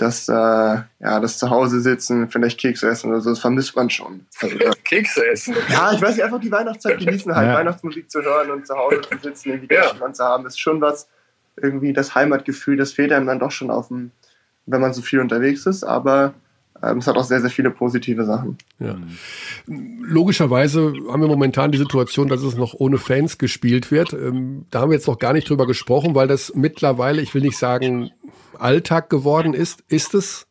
[0.00, 0.86] das, äh, ja,
[1.20, 4.26] das Zuhause sitzen, vielleicht Kekse essen oder so, das vermisst man schon.
[4.40, 5.54] Also, Kekse essen?
[5.68, 7.54] Ja, ich weiß nicht, einfach die Weihnachtszeit genießen, halt ja.
[7.54, 10.12] Weihnachtsmusik zu hören und zu Hause zu sitzen, irgendwie ja.
[10.12, 11.08] Zu haben, ist schon was,
[11.56, 14.12] irgendwie das Heimatgefühl, das fehlt einem dann doch schon auf dem,
[14.66, 16.34] wenn man so viel unterwegs ist, aber
[16.80, 18.58] es hat auch sehr, sehr viele positive Sachen.
[18.78, 18.96] Ja.
[19.66, 24.12] Logischerweise haben wir momentan die Situation, dass es noch ohne Fans gespielt wird.
[24.12, 27.42] Ähm, da haben wir jetzt noch gar nicht drüber gesprochen, weil das mittlerweile, ich will
[27.42, 28.10] nicht sagen,
[28.58, 29.84] Alltag geworden ist.
[29.88, 30.46] Ist es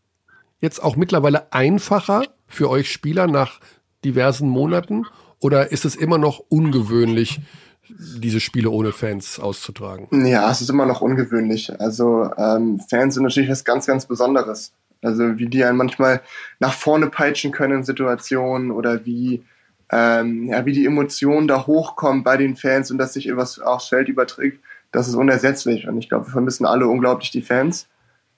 [0.62, 3.60] jetzt auch mittlerweile einfacher für euch Spieler nach
[4.04, 5.06] diversen Monaten
[5.40, 7.40] oder ist es immer noch ungewöhnlich,
[7.88, 10.08] diese Spiele ohne Fans auszutragen?
[10.26, 11.80] Ja, es ist immer noch ungewöhnlich.
[11.80, 14.74] Also ähm, Fans sind natürlich was ganz, ganz Besonderes.
[15.02, 16.22] Also wie die einen manchmal
[16.60, 19.44] nach vorne peitschen können in Situationen oder wie,
[19.92, 23.88] ähm, ja, wie die Emotionen da hochkommen bei den Fans und dass sich etwas aufs
[23.88, 24.60] Feld überträgt,
[24.92, 25.88] das ist unersetzlich.
[25.88, 27.88] Und ich glaube, wir vermissen alle unglaublich die Fans.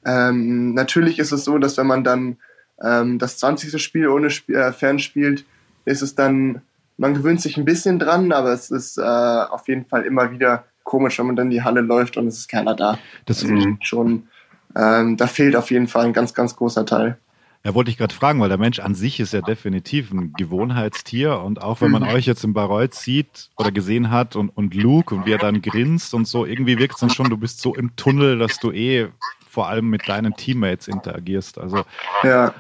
[0.06, 2.38] Ähm, natürlich ist es so, dass wenn man dann
[2.84, 3.82] ähm, das 20.
[3.82, 5.46] Spiel ohne Sp äh, Fans spielt,
[5.86, 6.62] ist es dann,
[6.98, 10.66] man gewöhnt sich ein bisschen dran, aber es ist äh, auf jeden Fall immer wieder
[10.84, 12.98] komisch, wenn man dann in die Halle läuft und es ist keiner da.
[13.26, 14.28] Das ist also schon
[14.76, 17.18] ähm, da fehlt auf jeden Fall ein ganz, ganz großer Teil.
[17.64, 21.40] Ja, wollte ich gerade fragen, weil der Mensch an sich ist ja definitiv ein Gewohnheitstier
[21.42, 22.10] und auch wenn man mhm.
[22.10, 25.62] euch jetzt im Bayreuth sieht oder gesehen hat und, und Luke und wie er dann
[25.62, 28.72] grinst und so, irgendwie wirkt es dann schon, du bist so im Tunnel, dass du
[28.72, 29.10] eh
[29.48, 31.60] vor allem mit deinen Teammates interagierst.
[31.60, 31.84] Also
[32.24, 32.52] ja.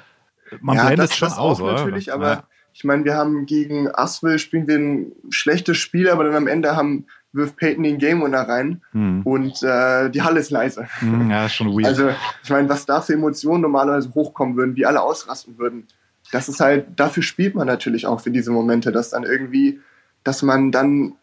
[0.59, 1.73] man ja, blendet das, schon das aus, oder?
[1.73, 2.43] Natürlich, aber ja.
[2.73, 6.75] ich meine, wir haben gegen Aswell spielen wir ein schlechtes Spiel, aber dann am Ende
[6.75, 9.21] haben wirft Peyton den Game Winner rein Hm.
[9.23, 10.87] und äh, die Halle ist leise.
[10.99, 11.85] Hm, ja, schon weird.
[11.85, 12.09] Also,
[12.43, 15.87] ich meine, was da für Emotionen normalerweise hochkommen würden, wie alle ausrasten würden,
[16.31, 19.79] das ist halt, dafür spielt man natürlich auch für diese Momente, dass dann irgendwie,
[20.23, 21.13] dass man dann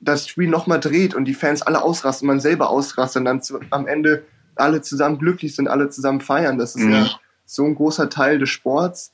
[0.00, 3.60] das Spiel nochmal dreht und die Fans alle ausrasten, man selber ausrastet und dann zu,
[3.70, 6.58] am Ende alle zusammen glücklich sind, alle zusammen feiern.
[6.58, 6.92] Das ist Mhm.
[6.92, 7.06] ja
[7.46, 9.12] so ein großer Teil des Sports.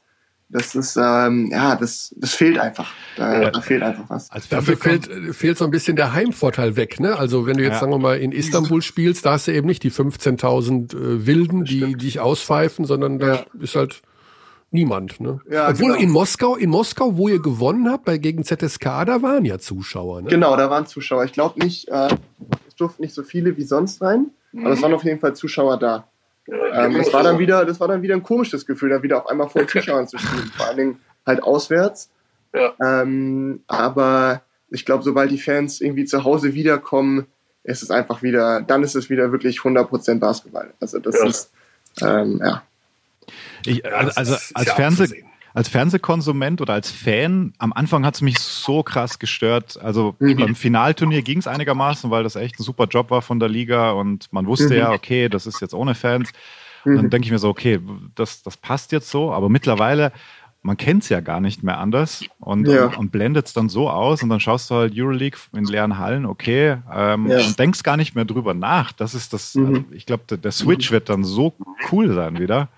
[0.51, 2.93] Das ist, ähm, ja, das, das fehlt einfach.
[3.17, 3.51] Da, Ja.
[3.51, 4.31] da fehlt einfach was.
[4.31, 7.17] Als Dafür fehlt, fehlt so ein bisschen der Heimvorteil weg, ne?
[7.19, 7.81] Also wenn du jetzt, Ja.
[7.81, 11.65] sagen wir mal, in Istanbul spielst, da hast du eben nicht die 15.000 äh, Wilden,
[11.65, 13.45] die die dich auspfeifen, sondern da Ja.
[13.59, 14.03] ist halt
[14.71, 15.41] niemand, ne?
[15.51, 16.03] Ja, Obwohl genau.
[16.03, 20.23] in Moskau, in Moskau, wo ihr gewonnen habt, bei gegen ZSK, da waren ja Zuschauer,
[20.23, 20.29] ne?
[20.29, 21.25] Genau, da waren Zuschauer.
[21.25, 22.09] Ich glaube nicht, äh,
[22.69, 24.27] es durften nicht so viele wie sonst rein,
[24.57, 26.07] aber es waren auf jeden Fall Zuschauer da.
[26.49, 29.27] Ähm, das war dann wieder, das war dann wieder ein komisches Gefühl, dann wieder auf
[29.29, 32.11] einmal vor Zuschauern zu spielen, vor allen Dingen halt auswärts.
[32.81, 37.27] Ähm, aber ich glaube, sobald die Fans irgendwie zu Hause wiederkommen,
[37.65, 40.73] ist es einfach wieder, dann ist es wieder wirklich 100% Basketball.
[40.81, 41.51] Also das ist,
[42.03, 42.63] ähm, ja.
[43.65, 45.27] Ich, Ja, also also als, ja Fernseh, abzusehen.
[45.55, 49.81] Als Fernsehkonsument oder als Fan, am Anfang hat es mich so krass gestört.
[49.81, 50.37] Also Mhm.
[50.37, 53.93] beim Finalturnier ging es einigermaßen, weil das echt ein super Job war von der Liga
[53.93, 54.79] und man wusste Mhm.
[54.81, 56.33] ja, okay, das ist jetzt ohne Fans.
[56.85, 57.11] Und dann Mhm.
[57.11, 57.81] denke ich mir so, okay,
[58.17, 60.13] das, das passt jetzt so, aber mittlerweile,
[60.63, 62.87] man kennt es ja gar nicht mehr anders und, Ja.
[62.87, 65.99] und, und blendet es dann so aus und dann schaust du halt Euroleague in leeren
[65.99, 67.47] Hallen, okay, ähm, Ja.
[67.47, 68.91] und denkst gar nicht mehr drüber nach.
[68.91, 69.67] Das ist das, Mhm.
[69.67, 71.55] also ich glaube, der, der Switch wird dann so
[71.93, 72.69] cool sein wieder.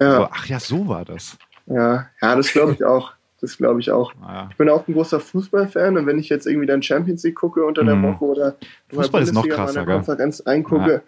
[0.00, 1.38] Ja, So, ach ja, so war das.
[1.66, 3.12] Ja, ja das glaube ich auch.
[3.40, 4.14] Das glaube ich auch.
[4.14, 4.48] Naja.
[4.50, 7.64] Ich bin auch ein großer Fußballfan und wenn ich jetzt irgendwie dann Champions League gucke
[7.66, 8.04] unter der Mhm.
[8.14, 8.56] Woche oder
[8.88, 9.94] Fußball ist noch krasser, eine gell?
[9.96, 11.02] Konferenz eingucke,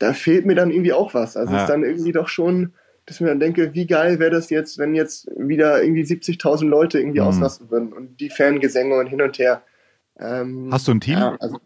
[0.00, 1.36] da fehlt mir dann irgendwie auch was.
[1.36, 1.62] Also es Ja.
[1.64, 2.72] ist dann irgendwie doch schon,
[3.06, 6.68] dass ich mir dann denke, wie geil wäre das jetzt, wenn jetzt wieder irgendwie 70.000
[6.68, 7.26] Leute irgendwie Mhm.
[7.26, 9.62] ausrasten würden und die Fangesänge und hin und her.
[10.18, 11.18] Ähm, Hast du ein Team?
[11.18, 11.58] Ja, also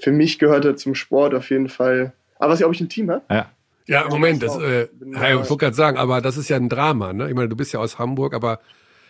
[0.00, 2.12] für mich gehört er zum Sport auf jeden Fall.
[2.40, 3.22] Aber was ich, ob ich ein Team habe?
[3.30, 3.48] Ja.
[3.86, 7.28] Ja, Moment, das, äh, ich wollte gerade sagen, aber das ist ja ein Drama, ne?
[7.28, 8.60] Ich meine, du bist ja aus Hamburg, aber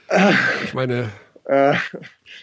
[0.64, 1.08] ich meine,
[1.44, 1.74] Äh,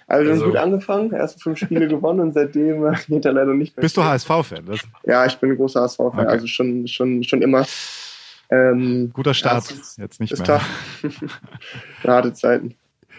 [0.08, 3.34] also, wir Also- haben gut angefangen, erste fünf Spiele gewonnen und seitdem äh, geht er
[3.34, 3.82] leider nicht mehr.
[3.82, 4.66] Bist du HSV-Fan?
[5.06, 6.26] Ja, ich bin ein großer HSV-Fan, Okay.
[6.28, 7.66] also schon, schon, schon immer.
[8.50, 9.70] Ähm, guter Start.
[9.72, 10.62] Ja, Jetzt nicht ist mehr.
[12.04, 12.76] Harte Zeiten.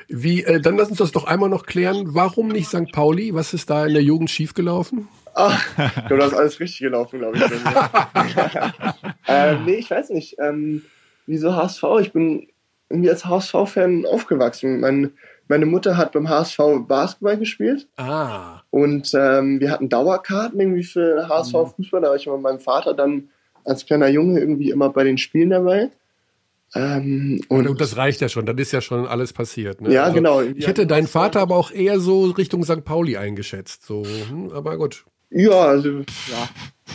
[0.09, 2.15] wie, äh, dann lass uns das doch einmal noch klären.
[2.15, 2.91] Warum nicht St.
[2.93, 3.35] Pauli?
[3.35, 5.09] Was ist da in der Jugend schiefgelaufen?
[5.39, 5.57] Ah,
[6.09, 7.45] du hast alles richtig gelaufen, glaube ich.
[9.29, 10.37] ähm, nee, ich weiß nicht.
[10.41, 10.83] Ähm,
[11.27, 11.85] wieso HSV?
[12.01, 12.49] Ich bin
[12.91, 14.81] irgendwie als HSV-Fan aufgewachsen.
[14.81, 15.13] Mein,
[15.47, 21.29] meine Mutter hat beim HSV Basketball gespielt Ah, und ähm, wir hatten Dauerkarten irgendwie für
[21.29, 22.01] HSV Fußball.
[22.01, 23.29] Da war ich immer mit meinem Vater dann
[23.65, 25.91] als kleiner Junge irgendwie immer bei den Spielen dabei.
[26.75, 28.45] Ähm, und, und das reicht ja schon.
[28.45, 29.81] Dann ist ja schon alles passiert.
[29.81, 29.93] Ne?
[29.93, 30.43] ja, Also, genau.
[30.43, 32.85] Ich hätte deinen Vater aber auch eher so Richtung St.
[32.85, 33.87] Pauli eingeschätzt.
[33.87, 35.05] So, hm, aber gut.
[35.31, 36.49] Ja, also, ja.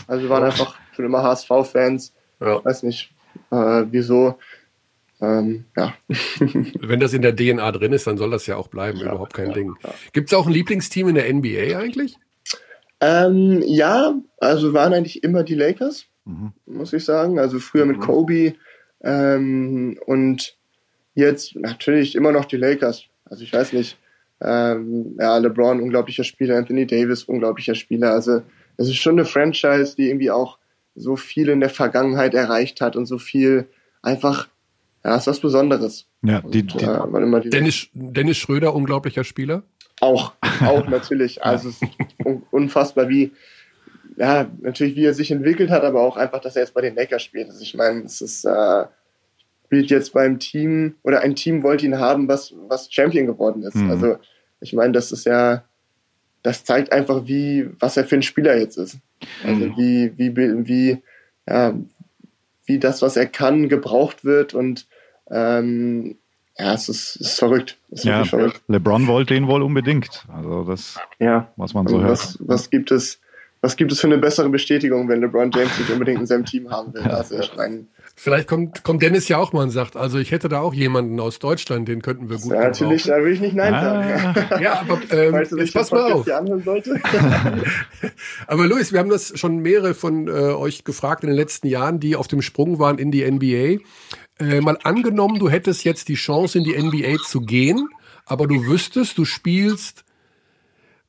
[0.08, 2.14] Also waren einfach schon immer HSV-Fans.
[2.40, 2.64] Ja.
[2.66, 3.12] Weiß nicht,
[3.52, 4.38] äh, wieso.
[5.22, 5.94] Ähm, ja.
[6.80, 8.98] Wenn das in der DNA drin ist, dann soll das ja auch bleiben.
[9.00, 9.74] Ja, Überhaupt kein ja, Ding.
[9.84, 9.94] ja.
[10.12, 12.18] Gibt es auch ein Lieblingsteam in der NBA eigentlich?
[13.00, 16.54] Ähm, ja, also waren eigentlich immer die Lakers, Mhm.
[16.66, 17.38] muss ich sagen.
[17.40, 18.56] Also früher mit Kobe
[19.02, 20.58] ähm, und
[21.16, 23.04] jetzt natürlich immer noch die Lakers.
[23.26, 23.98] Also ich weiß nicht.
[24.44, 28.12] Ähm, ja, LeBron, unglaublicher Spieler, Anthony Davis, unglaublicher Spieler.
[28.12, 28.42] Also
[28.78, 30.58] es ist schon eine Franchise, die irgendwie auch
[30.96, 33.68] so viel in der Vergangenheit erreicht hat und so viel
[34.02, 34.48] einfach,
[35.04, 36.08] ja, ist was Besonderes.
[36.24, 39.64] Ja, die, Und, die, äh, waren immer die Dennis, Dennis Schröder, unglaublicher Spieler.
[40.02, 41.44] Auch, auch natürlich.
[41.44, 41.92] Also es ist
[42.26, 43.32] un- unfassbar, wie,
[44.18, 46.96] ja, natürlich, wie er sich entwickelt hat, aber auch einfach, dass er jetzt bei den
[46.96, 47.50] Lakers spielt.
[47.50, 48.86] Also ich meine, es ist, äh,
[49.66, 53.76] spielt jetzt beim Team, oder ein Team wollte ihn haben, was, was Champion geworden ist.
[53.76, 53.90] Mhm.
[53.90, 54.18] Also
[54.64, 55.64] ich meine, das ist ja,
[56.42, 58.98] das zeigt einfach, wie, was er für ein Spieler jetzt ist.
[59.44, 59.78] Also Mhm.
[59.78, 60.36] wie, wie,
[60.68, 60.98] wie,
[61.48, 61.74] ja,
[62.66, 64.88] wie das, was er kann, gebraucht wird und
[65.30, 66.18] ähm,
[66.58, 67.78] ja, es ist, es ist verrückt.
[67.92, 68.62] Es ist ja, verrückt.
[68.68, 70.24] LeBron wollte ihn wohl unbedingt.
[70.32, 71.52] Also das, Ja.
[71.56, 72.12] was man so Und hört.
[72.12, 73.20] was, was gibt es,
[73.62, 76.70] was gibt es für eine bessere Bestätigung, wenn LeBron James sich unbedingt in seinem Team
[76.70, 77.02] haben will?
[77.10, 80.48] Also ich meine, Vielleicht kommt, kommt Dennis ja auch mal und sagt, also ich hätte
[80.48, 83.56] da auch jemanden aus Deutschland, den könnten wir gut ja, natürlich, da will ich nicht
[83.56, 84.36] Nein sagen.
[84.52, 86.28] Ah, Ja, aber ähm, Falls du jetzt pass mal auf.
[88.48, 92.00] Aber Luis, wir haben das schon mehrere von äh, euch gefragt in den letzten Jahren,
[92.00, 93.82] die auf dem Sprung waren in die NBA.
[94.40, 97.90] Äh, mal angenommen, du hättest jetzt die Chance, in die NBA zu gehen,
[98.26, 100.06] aber du wüsstest, du spielst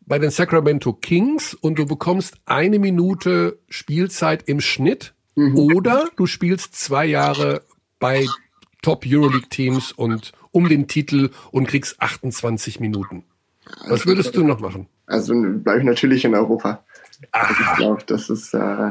[0.07, 6.75] bei den Sacramento Kings und du bekommst eine Minute Spielzeit im Schnitt oder du spielst
[6.75, 7.63] zwei Jahre
[7.99, 8.27] bei
[8.83, 13.25] Top Euroleague Teams und um den Titel und kriegst 28 Minuten.
[13.89, 14.87] Was würdest du noch machen?
[15.07, 16.85] Also bleibe ich natürlich in Europa.
[17.33, 18.91] Also ich glaube, das ist, äh,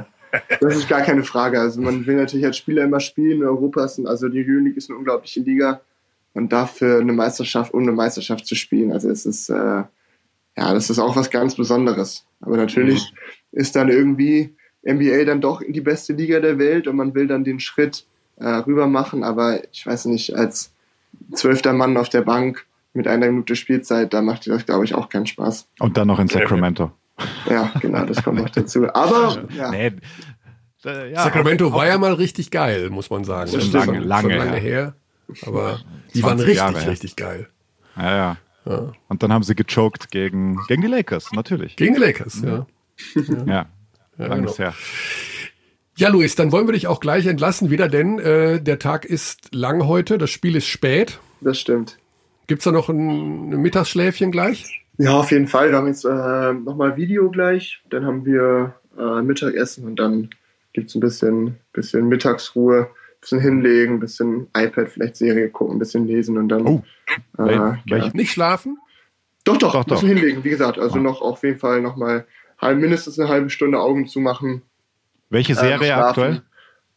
[0.59, 1.59] das ist gar keine Frage.
[1.59, 3.43] Also man will natürlich als Spieler immer spielen.
[3.43, 5.81] Europa ist, ein, also die Euroleague ist eine unglaubliche Liga
[6.33, 8.91] und dafür eine Meisterschaft, um eine Meisterschaft zu spielen.
[8.91, 12.25] Also es ist, äh, ja, das ist auch was ganz Besonderes.
[12.41, 13.59] Aber natürlich mhm.
[13.59, 17.43] ist dann irgendwie NBA dann doch die beste Liga der Welt und man will dann
[17.43, 18.05] den Schritt
[18.37, 19.23] äh, rüber machen.
[19.23, 20.73] Aber ich weiß nicht, als
[21.33, 24.93] zwölfter Mann auf der Bank mit einer Minute Spielzeit, da macht dir das, glaube ich,
[24.95, 25.67] auch keinen Spaß.
[25.79, 26.91] Und dann noch in Sacramento.
[27.49, 28.87] Ja, genau, das kommt noch dazu.
[28.93, 29.71] Aber ja.
[29.71, 29.91] Nee,
[30.83, 33.51] ja, Sacramento war ja mal richtig geil, muss man sagen.
[33.51, 34.95] Das ist lange, lange, lange her.
[35.45, 35.79] Aber
[36.13, 37.47] die waren richtig, Jahre, richtig geil.
[37.95, 38.91] Ja, ja, ja.
[39.07, 41.75] Und dann haben sie gechoked gegen, gegen die Lakers, natürlich.
[41.77, 42.65] Gegen die Lakers, ja.
[43.45, 43.65] Ja,
[44.17, 44.27] ja.
[44.35, 44.57] genau.
[44.57, 44.73] her.
[45.95, 49.53] Ja, Luis, dann wollen wir dich auch gleich entlassen wieder, denn äh, der Tag ist
[49.53, 51.19] lang heute, das Spiel ist spät.
[51.41, 51.99] Das stimmt.
[52.47, 54.83] Gibt's da noch ein, ein Mittagsschläfchen gleich?
[54.97, 55.69] Ja, auf jeden Fall.
[55.69, 60.29] Wir haben jetzt äh, nochmal Video gleich, dann haben wir äh, Mittagessen und dann
[60.73, 65.79] gibt's ein bisschen, bisschen Mittagsruhe, ein bisschen hinlegen, ein bisschen iPad, vielleicht Serie gucken, ein
[65.79, 66.65] bisschen lesen und dann.
[66.65, 66.83] Oh,
[67.37, 68.09] äh, ja.
[68.13, 68.77] nicht schlafen?
[69.43, 70.01] Doch, doch, doch, doch.
[70.01, 70.79] hinlegen, wie gesagt.
[70.79, 71.01] Also oh.
[71.01, 72.25] noch auf jeden Fall nochmal
[72.61, 74.63] mindestens eine halbe Stunde Augen zu machen
[75.33, 76.41] welche äh, Serie äh, aktuell?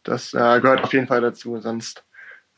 [0.03, 2.05] Das äh, gehört auf jeden Fall dazu, sonst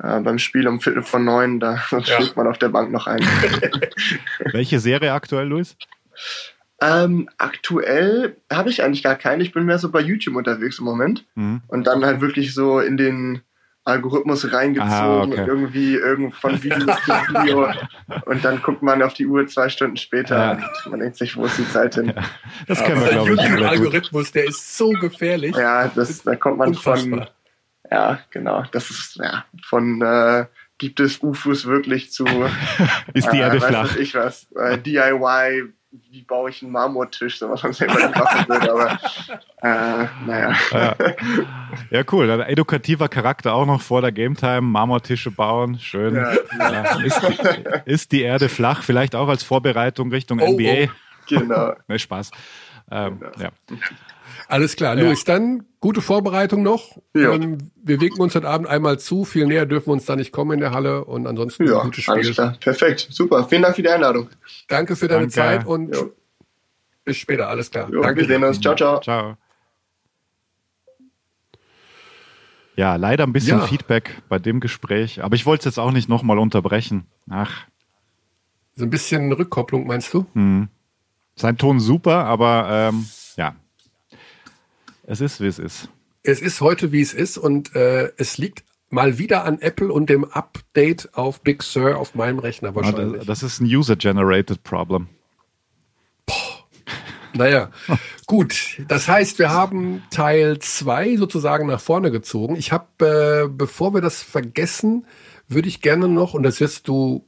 [0.04, 2.04] äh, beim Spiel um Viertel von neun, da ja.
[2.04, 3.22] schlägt man auf der Bank noch ein.
[4.52, 5.78] Welche Serie aktuell, Luis?
[6.82, 9.42] Ähm, aktuell habe ich eigentlich gar keine.
[9.42, 11.26] Ich bin mehr so bei YouTube unterwegs im Moment.
[11.36, 11.62] Mhm.
[11.68, 13.42] Und dann halt wirklich so in den
[13.86, 15.46] Algorithmus reingezogen Aha, okay.
[15.48, 17.74] irgendwie irgend von Video zu Video
[18.26, 20.52] und dann guckt man auf die Uhr zwei Stunden später ja.
[20.86, 22.14] und man denkt sich, wo ist die Zeit hin?
[22.16, 22.24] Ja,
[22.68, 23.40] das kennen wir, glaube ich.
[23.40, 25.56] Der Algorithmus, der ist so gefährlich.
[25.56, 27.20] Ja, das, da kommt man Unfassbar.
[27.20, 27.28] von,
[27.92, 30.46] ja, genau, das ist, ja, von, äh,
[30.78, 32.26] gibt es UFOs wirklich zu,
[33.14, 33.96] ist die äh, Erde flach?
[33.96, 38.48] Ich was, äh, DIY wie baue ich einen Marmortisch, so was man selber nicht machen
[38.48, 38.92] würde, aber
[39.62, 40.54] äh, naja.
[40.72, 40.96] Ja.
[41.90, 42.28] ja, cool.
[42.28, 46.16] Dann edukativer Charakter auch noch vor der Game Time, Marmortische bauen, schön.
[46.16, 47.02] Ja, ja.
[47.02, 50.86] Ist, die, ist, die, Erde flach, vielleicht auch als Vorbereitung Richtung oh, NBA?
[50.86, 50.90] Oh.
[51.28, 51.74] Genau.
[51.88, 52.32] ne, Spaß.
[52.92, 53.50] Ähm, ja.
[54.48, 55.04] Alles klar, ja.
[55.04, 56.98] Luis, dann gute Vorbereitung noch.
[57.14, 57.34] Ja.
[57.34, 59.26] Ähm, wir winken uns heute Abend einmal zu.
[59.26, 62.04] Viel näher dürfen wir uns da nicht kommen in der Halle und ansonsten ja, gutes
[62.04, 62.16] Spiel.
[62.16, 63.46] Alles klar, perfekt, super.
[63.48, 64.30] Vielen Dank für die Einladung.
[64.68, 65.34] Danke für deine Danke.
[65.34, 66.12] Zeit und jo.
[67.06, 67.50] bis später.
[67.50, 67.90] Alles klar.
[67.92, 68.22] Jo, Danke.
[68.22, 68.60] Wir sehen uns.
[68.60, 69.00] Ciao, ciao.
[69.02, 69.38] Ciao.
[72.80, 73.66] Ja, leider ein bisschen ja.
[73.66, 77.08] Feedback bei dem Gespräch, aber ich wollte es jetzt auch nicht nochmal unterbrechen.
[77.30, 77.66] Ach.
[78.76, 80.26] So ein bisschen Rückkopplung, meinst du?
[80.34, 80.70] Hm.
[81.36, 83.56] Sein Ton super, aber ähm, ja,
[85.10, 85.90] es ist, wie es ist.
[86.22, 90.10] Es ist heute, wie es ist und äh, es liegt mal wieder an Apple und
[90.10, 93.26] dem Update auf Big Sur auf meinem Rechner wahrscheinlich.
[93.26, 95.08] das ist ein User-Generated Problem.
[96.26, 96.36] Boah.
[97.34, 97.72] Naja,
[98.28, 98.82] gut.
[98.88, 102.56] Das heißt, wir haben Teil 2 sozusagen nach vorne gezogen.
[102.56, 105.06] Ich habe, äh, bevor wir das vergessen,
[105.48, 107.26] würde ich gerne noch, und das wirst du,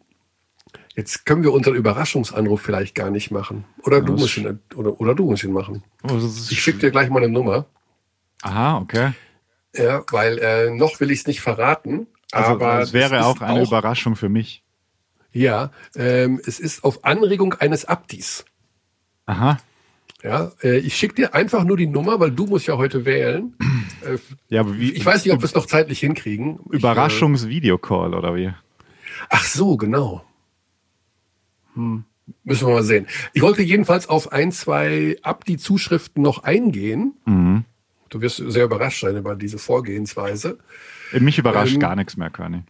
[1.02, 3.66] jetzt können wir unseren Überraschungsanruf vielleicht gar nicht machen.
[3.84, 5.84] Oder, ja, du, musst ihn, oder, oder du musst ihn machen.
[6.04, 6.18] Oh,
[6.50, 7.66] ich schicke dir gleich mal eine Nummer.
[8.44, 9.14] Aha, okay.
[9.76, 12.08] Ja, weil äh, noch will ich es nicht verraten.
[12.32, 14.64] Also, aber es wäre auch eine auch, Überraschung für mich.
[15.32, 18.46] Ja, ähm, es ist auf Anregung eines Abdis.
[19.26, 19.58] Aha.
[20.24, 23.56] Ja, äh, ich schicke dir einfach nur die Nummer, weil du musst ja heute wählen.
[24.02, 24.18] Äh,
[24.50, 26.58] ja, wie, ich weiß nicht, ob wir es noch zeitlich hinkriegen.
[26.72, 28.52] Überraschungsvideocall oder wie?
[29.30, 30.26] Ach so, genau.
[31.76, 32.04] Hm.
[32.44, 33.08] Müssen wir mal sehen.
[33.34, 37.14] Ich wollte jedenfalls auf ein, zwei Abdi-Zuschriften noch eingehen.
[37.26, 37.66] Mhm.
[38.10, 40.60] Du wirst sehr überrascht sein über diese Vorgehensweise.
[41.14, 42.64] Mich überrascht ähm, gar nichts mehr, Körny.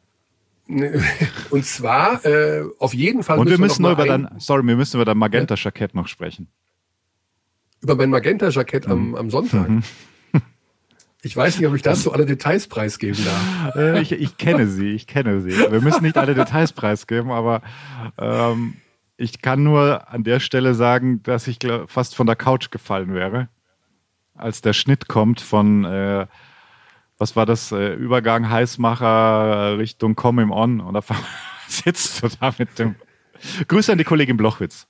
[1.50, 3.40] Und zwar äh, auf jeden Fall.
[3.40, 6.48] Und müssen wir müssen wir über dein, sorry, wir müssen über dein Magenta-Jackett noch sprechen.
[7.82, 8.92] Über mein Magenta-Jackett mhm.
[8.92, 9.70] am, am Sonntag.
[9.70, 9.84] Mhm.
[11.24, 13.76] Ich weiß nicht, ob ich dazu alle Details preisgeben darf.
[14.02, 15.52] Ich, ich kenne sie, ich kenne sie.
[15.52, 17.62] Wir müssen nicht alle Details preisgeben, aber
[18.18, 18.74] ähm,
[19.22, 23.14] ich kann nur an der Stelle sagen, dass ich glaub, fast von der Couch gefallen
[23.14, 23.50] wäre
[24.42, 26.28] als der Schnitt kommt von, äh,
[27.18, 31.02] was war das, äh, Übergang Heißmacher Richtung Come Him On und da
[31.68, 32.96] sitzt du da mit dem.
[33.68, 34.88] Grüße an die Kollegin Blochwitz.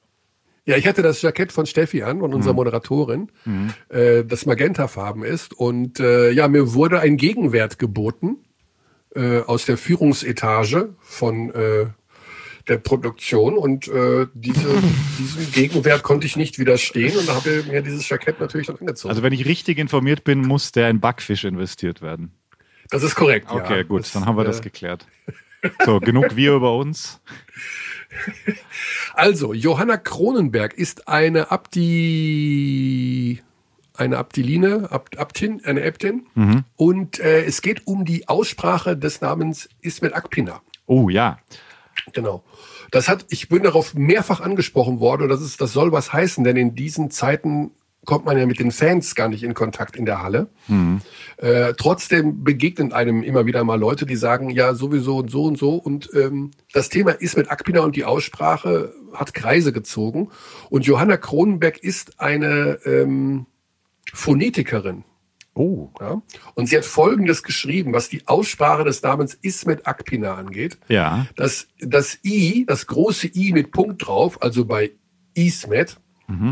[0.66, 2.58] Ja, ich hatte das Jackett von Steffi an und unserer mhm.
[2.58, 3.74] Moderatorin, mhm.
[3.90, 5.54] äh, das magentafarben ist.
[5.54, 8.38] Und äh, ja, mir wurde ein Gegenwert geboten
[9.16, 11.88] äh, aus der Führungsetage von äh,
[12.68, 14.68] der Produktion und äh, diese,
[15.20, 18.78] diesem Gegenwert konnte ich nicht widerstehen und da habe ich mir dieses Jackett natürlich dann
[18.78, 19.10] angezogen.
[19.10, 22.32] Also wenn ich richtig informiert bin, muss der in Backfisch investiert werden.
[22.90, 23.48] Das ist korrekt.
[23.50, 23.84] Okay, ja.
[23.84, 25.06] gut, das, dann haben wir äh, das geklärt.
[25.86, 27.22] So, genug wir über uns.
[29.14, 33.42] Also, Johanna Kronenberg ist eine Abdi,
[33.94, 36.26] eine Abdiline, Abt, Abtin, eine Äbtin.
[36.36, 36.66] Mhm.
[36.76, 40.62] Und äh, es geht um die Aussprache des Namens Ismet Akpina.
[40.88, 41.40] Oh ja.
[42.14, 42.44] Genau.
[42.92, 46.44] Das hat, ich bin darauf mehrfach angesprochen worden und das ist, das soll was heißen,
[46.44, 47.72] denn in diesen Zeiten
[48.06, 50.48] kommt man ja mit den Fans gar nicht in Kontakt in der Halle.
[51.38, 55.58] Äh, trotzdem begegnen einem immer wieder mal Leute, die sagen, ja, sowieso und so und
[55.58, 55.76] so.
[55.76, 60.30] Und ähm, das Thema ist mit Akpina und die Aussprache hat Kreise gezogen.
[60.70, 63.46] Und Johanna Kronenberg ist eine ähm,
[64.14, 65.04] Phonetikerin.
[65.54, 65.90] Oh.
[66.00, 66.22] Ja?
[66.56, 70.78] Und sie hat Folgendes geschrieben, was die Aussprache des Namens Ismet Akpina angeht.
[70.88, 71.28] Ja.
[71.36, 74.92] Das, das I, das große I mit Punkt drauf, also bei
[75.34, 75.98] Ismet,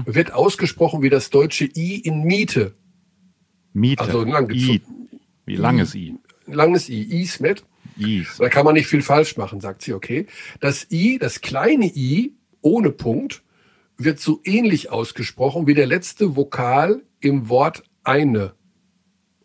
[0.06, 2.76] wird ausgesprochen wie das deutsche I in Miete.
[3.74, 4.04] Miete.
[4.04, 4.82] Also lang I.
[5.46, 6.18] Wie lang ist I?
[6.48, 7.64] Langes I, Ismet.
[7.98, 8.38] Is.
[8.38, 10.28] Da kann man nicht viel falsch machen, sagt sie, okay.
[10.60, 13.42] Das I, das kleine I ohne Punkt,
[13.98, 18.54] wird so ähnlich ausgesprochen wie der letzte Vokal im Wort eine.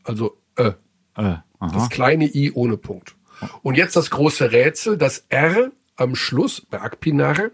[0.05, 0.73] Also äh.
[1.17, 3.17] Äh, Das kleine i ohne Punkt.
[3.63, 7.51] Und jetzt das große Rätsel, das R am Schluss bei Akpinar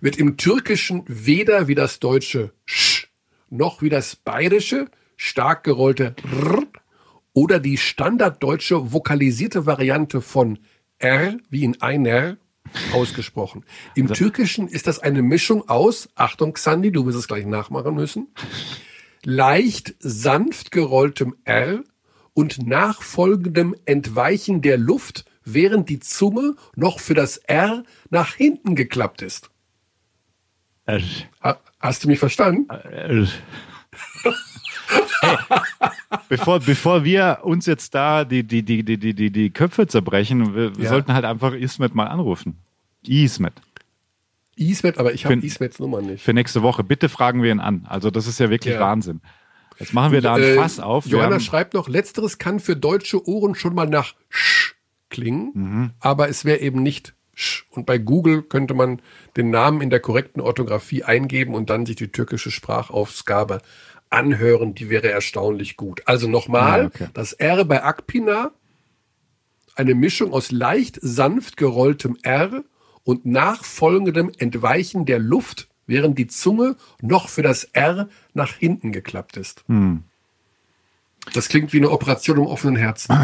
[0.00, 3.08] wird im Türkischen weder wie das deutsche Sch
[3.50, 4.86] noch wie das bayerische
[5.16, 6.62] stark gerollte R
[7.34, 10.58] oder die standarddeutsche vokalisierte Variante von
[10.98, 12.36] R wie in einer
[12.92, 13.64] ausgesprochen.
[13.94, 18.28] Im Türkischen ist das eine Mischung aus, Achtung Xandi, du wirst es gleich nachmachen müssen,
[19.24, 21.82] leicht sanft gerolltem R
[22.34, 29.22] und nachfolgendem Entweichen der Luft, während die Zunge noch für das R nach hinten geklappt
[29.22, 29.50] ist.
[30.88, 32.68] Ha- Hast du mich verstanden?
[32.70, 33.26] äh.
[34.20, 34.32] Hey,
[36.28, 40.54] bevor, bevor wir uns jetzt da die, die, die, die, die, die, die Köpfe zerbrechen,
[40.54, 40.90] wir, wir Ja.
[40.90, 42.56] sollten halt einfach Ismet mal anrufen.
[43.06, 43.54] Ismet.
[44.70, 46.22] Ismet, aber ich habe Ismets Nummer nicht.
[46.24, 46.84] Für nächste Woche.
[46.84, 47.86] Bitte fragen wir ihn an.
[47.88, 48.80] Also das ist ja wirklich Ja.
[48.80, 49.20] Wahnsinn.
[49.78, 51.06] Jetzt machen wir da ein Äh, Fass auf.
[51.06, 54.74] Johanna schreibt noch, letzteres kann für deutsche Ohren schon mal nach Sch
[55.08, 55.90] klingen, Mhm.
[56.00, 57.64] aber es wäre eben nicht Sch.
[57.70, 59.00] Und bei Google könnte man
[59.36, 63.60] den Namen in der korrekten Orthographie eingeben und dann sich die türkische Sprachausgabe
[64.10, 64.74] anhören.
[64.74, 66.02] Die wäre erstaunlich gut.
[66.04, 67.06] Also nochmal, Ja, okay.
[67.14, 68.52] das R bei Akpina,
[69.74, 72.62] eine Mischung aus leicht sanft gerolltem R
[73.04, 79.36] und nachfolgendem Entweichen der Luft, während die Zunge noch für das R nach hinten geklappt
[79.36, 79.64] ist.
[79.66, 80.04] Hm.
[81.34, 83.16] Das klingt wie eine Operation im offenen Herzen.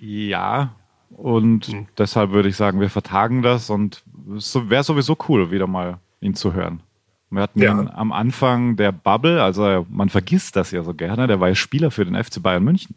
[0.00, 0.74] ja,
[1.10, 4.02] und deshalb würde ich sagen, wir vertagen das und
[4.36, 6.80] es wäre sowieso cool, wieder mal ihn zu hören.
[7.30, 7.72] Wir hatten Ja.
[7.80, 11.54] ihn am Anfang der Bubble, also man vergisst das ja so gerne, der war ja
[11.54, 12.94] Spieler für den FC Bayern München.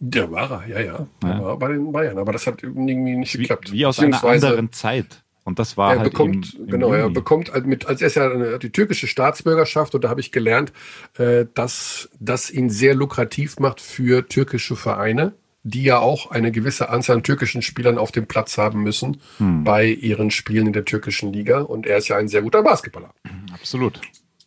[0.00, 1.06] Der war er, ja, ja.
[1.22, 1.42] Der Ja.
[1.44, 3.72] war bei den Bayern, aber das hat irgendwie nicht geklappt.
[3.72, 5.22] wie aus einer anderen Zeit.
[5.44, 7.14] Und das war Er halt bekommt, im, im genau, er Juni.
[7.14, 10.72] bekommt halt mit, als er ist ja die türkische Staatsbürgerschaft und da habe ich gelernt,
[11.16, 15.32] äh, dass das ihn sehr lukrativ macht für türkische Vereine,
[15.62, 19.64] die ja auch eine gewisse Anzahl an türkischen Spielern auf dem Platz haben müssen Hm.
[19.64, 21.60] bei ihren Spielen in der türkischen Liga.
[21.62, 23.14] Und er ist ja ein sehr guter Basketballer.
[23.54, 24.00] Absolut.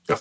[0.08, 0.18] Ja.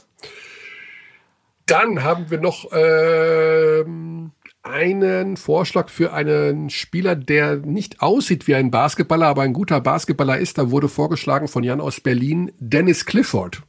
[1.66, 8.70] Dann haben wir noch ähm, einen Vorschlag für einen Spieler, der nicht aussieht wie ein
[8.70, 10.58] Basketballer, aber ein guter Basketballer ist.
[10.58, 13.62] Da wurde vorgeschlagen von Jan aus Berlin Dennis Clifford,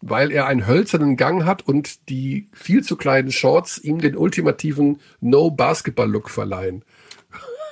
[0.00, 5.00] weil er einen hölzernen Gang hat und die viel zu kleinen Shorts ihm den ultimativen
[5.20, 6.84] No-Basketball-Look verleihen.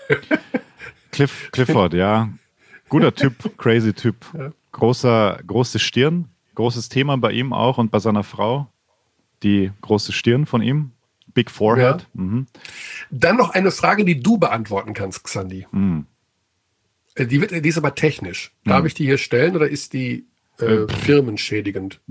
[1.12, 2.30] Cliff, Clifford, ja.
[2.88, 4.16] Guter Typ, crazy Typ.
[4.72, 8.68] Großer, große Stirn, großes Thema bei ihm auch und bei seiner Frau.
[9.42, 10.92] Die große Stirn von ihm.
[11.34, 12.06] Big Forehead.
[12.14, 12.46] Mhm.
[13.10, 15.66] Dann noch eine Frage, die du beantworten kannst, Xandi.
[15.70, 16.06] Mhm.
[17.14, 18.52] Äh, Die, wird, die ist aber technisch.
[18.64, 20.26] Darf ich die hier stellen oder ist die
[20.58, 22.00] äh, firmenschädigend?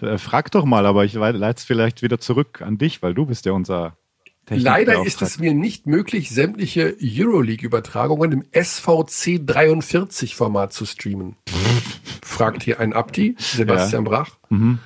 [0.00, 3.26] Äh, frag doch mal, aber ich leite es vielleicht wieder zurück an dich, weil du
[3.26, 3.98] bist ja unser
[4.48, 11.36] Leider ist es mir nicht möglich, sämtliche Euroleague-Übertragungen im SVC 43 Format zu streamen.
[12.22, 14.38] Fragt hier ein Abdi, Sebastian Brach.
[14.48, 14.78] Mhm.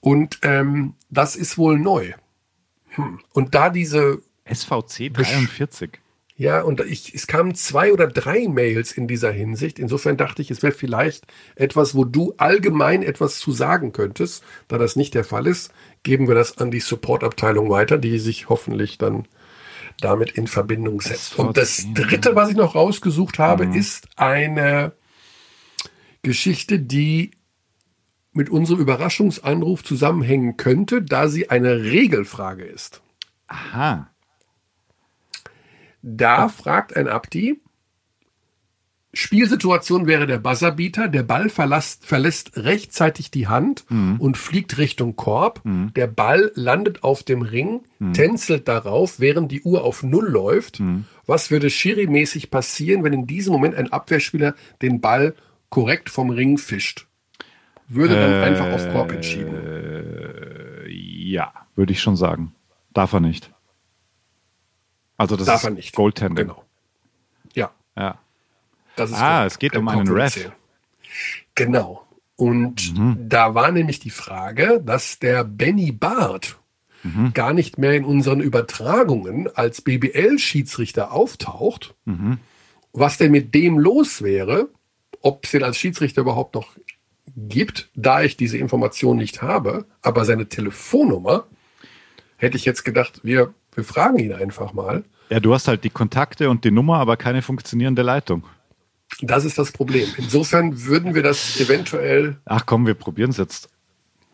[0.00, 2.12] Und ähm, das ist wohl neu.
[2.94, 3.20] Hm.
[3.32, 5.98] Und da diese, SVC 43.
[6.36, 9.78] ja, und ich, es kamen zwei oder drei Mails in dieser Hinsicht.
[9.78, 14.42] Insofern dachte ich, es wäre vielleicht etwas, wo du allgemein etwas zu sagen könntest.
[14.68, 15.72] Da das nicht der Fall ist,
[16.02, 19.28] geben wir das an die Supportabteilung weiter, die sich hoffentlich dann
[20.00, 21.38] damit in Verbindung setzt.
[21.38, 24.92] Und das dritte, was ich noch rausgesucht habe, ist eine
[26.22, 27.32] Geschichte, die
[28.32, 33.02] mit unserem Überraschungsanruf zusammenhängen könnte, da sie eine Regelfrage ist.
[33.46, 34.08] Aha.
[36.02, 37.60] Da fragt ein Abdi,
[39.14, 41.06] Spielsituation wäre der Buzzerbeater.
[41.06, 44.16] Der Ball verlässt, verlässt rechtzeitig die Hand Mhm.
[44.18, 45.60] und fliegt Richtung Korb.
[45.64, 48.14] Der Ball landet auf dem Ring, Mhm.
[48.14, 50.80] tänzelt darauf, während die Uhr auf Null läuft.
[50.80, 51.04] Mhm.
[51.26, 55.34] Was würde Schiri-mäßig passieren, wenn in diesem Moment ein Abwehrspieler den Ball
[55.68, 57.06] korrekt vom Ring fischt?
[57.94, 59.54] Würde dann Äh, einfach auf Korb entschieden.
[60.88, 62.54] Ja, würde ich schon sagen.
[62.92, 63.50] Darf er nicht.
[65.16, 65.94] Also das Darf ist er nicht.
[65.94, 66.46] Goaltending.
[66.48, 66.64] Genau.
[67.54, 68.18] Ja, Ja.
[68.96, 70.50] das ist Ah, es geht um einen Ref.
[71.54, 72.06] Genau.
[72.36, 73.28] Und Mhm.
[73.28, 76.58] da war nämlich die Frage, dass der Benny Barth
[77.04, 77.32] Mhm.
[77.34, 81.94] gar nicht mehr in unseren Übertragungen als BBL-Schiedsrichter auftaucht.
[82.04, 82.38] Mhm.
[82.92, 84.68] Was denn mit dem los wäre,
[85.20, 86.76] ob es den als Schiedsrichter überhaupt noch
[87.36, 91.46] gibt, da ich diese Information nicht habe, aber seine Telefonnummer,
[92.36, 95.04] hätte ich jetzt gedacht, wir, wir fragen ihn einfach mal.
[95.30, 98.44] Ja, du hast halt die Kontakte und die Nummer, aber keine funktionierende Leitung.
[99.20, 100.08] Das ist das Problem.
[100.16, 103.68] Insofern würden wir das eventuell, Ach komm, wir probieren es jetzt.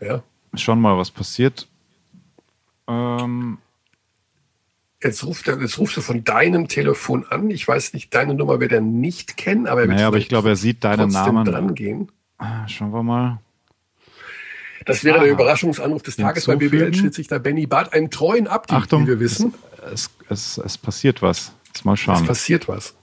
[0.01, 0.23] ja,
[0.55, 1.69] Schauen mal, was passiert.
[2.89, 3.59] Ähm,
[5.03, 7.51] jetzt ruft, er, jetzt rufst du von deinem Telefon an.
[7.51, 10.29] Ich weiß nicht, deine Nummer wird er nicht kennen, aber er wird naja, aber ich
[10.29, 11.45] glaube, er sieht deinen trotzdem Namen.
[11.45, 12.11] dran gehen.
[12.39, 13.39] Ah, Schauen wir mal.
[14.86, 15.32] Das wäre der Aha.
[15.34, 16.57] Überraschungsanruf des Tages bei.
[16.57, 19.03] BBL-Schiedsrichter Benny Barth, einen treuen Abdieb, Achtung.
[19.03, 19.53] wie wir wissen.
[19.93, 21.53] Es, es, es passiert was.
[21.66, 22.26] Jetzt mal Es schauen.
[22.26, 22.95] passiert was.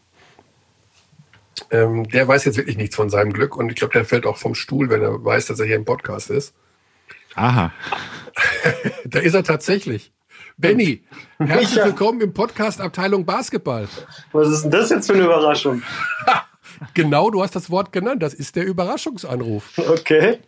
[1.72, 4.38] Ähm, der weiß jetzt wirklich nichts von seinem Glück und ich glaube, der fällt auch
[4.38, 6.54] vom Stuhl, wenn er weiß, dass er hier im Podcast ist.
[7.36, 7.72] Aha.
[9.06, 10.12] Da ist er tatsächlich.
[10.58, 11.04] Benny,
[11.38, 13.88] herzlich willkommen im Podcast Abteilung Basketball.
[14.34, 15.82] Was ist denn das jetzt für eine Überraschung?
[16.94, 18.22] Genau, du hast das Wort genannt.
[18.24, 19.78] Das ist der Überraschungsanruf.
[19.78, 20.40] Okay.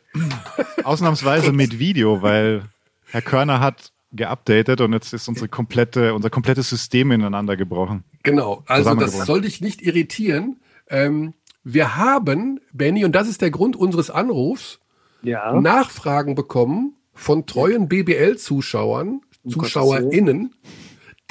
[0.84, 2.64] Ausnahmsweise mit Video, weil
[3.12, 8.04] Herr Körner hat geupdatet und jetzt ist unsere komplette, unser komplettes System ineinander gebrochen.
[8.24, 10.60] Genau, also das soll dich nicht irritieren.
[10.90, 14.80] Ähm, wir haben, Benny, und das ist der Grund unseres Anrufs,
[15.22, 15.60] Ja.
[15.60, 20.54] Nachfragen bekommen von treuen BBL-Zuschauern, ZuschauerInnen,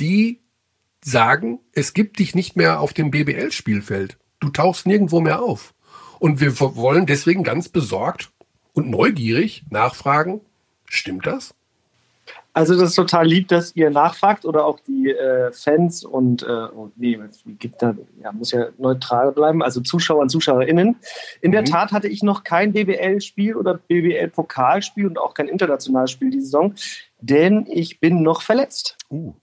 [0.00, 0.40] die
[1.02, 4.18] sagen, es gibt dich nicht mehr auf dem BBL-Spielfeld.
[4.40, 5.74] Du tauchst nirgendwo mehr auf.
[6.18, 8.30] Und wir wollen deswegen ganz besorgt
[8.72, 10.40] und neugierig nachfragen,
[10.86, 11.54] stimmt das?
[12.52, 16.46] Also das ist total lieb, dass ihr nachfragt oder auch die äh, Fans und äh,
[16.46, 17.18] oh, nee,
[17.58, 20.96] gibt da, ja, muss ja neutral bleiben, also Zuschauer und ZuschauerInnen.
[21.42, 21.66] In der Mhm.
[21.66, 26.74] Tat hatte ich noch kein BBL-Spiel oder BBL-Pokalspiel und auch kein internationales Spiel diese Saison,
[27.20, 28.96] denn ich bin noch verletzt.
[29.10, 29.34] Oh,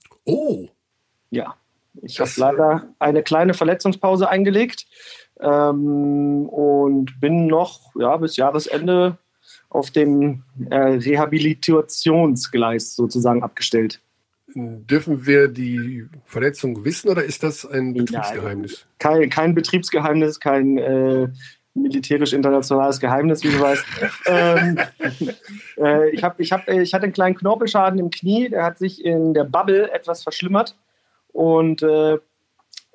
[1.30, 1.54] Ja,
[2.02, 4.86] ich habe leider eine kleine Verletzungspause eingelegt
[5.40, 9.18] ähm, und bin noch ja, bis Jahresende
[9.68, 14.00] auf dem äh, Rehabilitationsgleis sozusagen abgestellt.
[14.54, 18.86] dürfen wir die Verletzung wissen oder ist das ein Betriebsgeheimnis?
[18.98, 21.28] Kein, kein Betriebsgeheimnis, kein äh,
[21.74, 23.84] militärisch-internationales Geheimnis, wie du weißt.
[24.26, 24.78] ähm,
[25.76, 29.04] äh, ich, hab, ich, hab, ich hatte einen kleinen Knorpelschaden im Knie, der hat sich
[29.04, 30.76] in der Bubble etwas verschlimmert
[31.34, 32.18] und äh,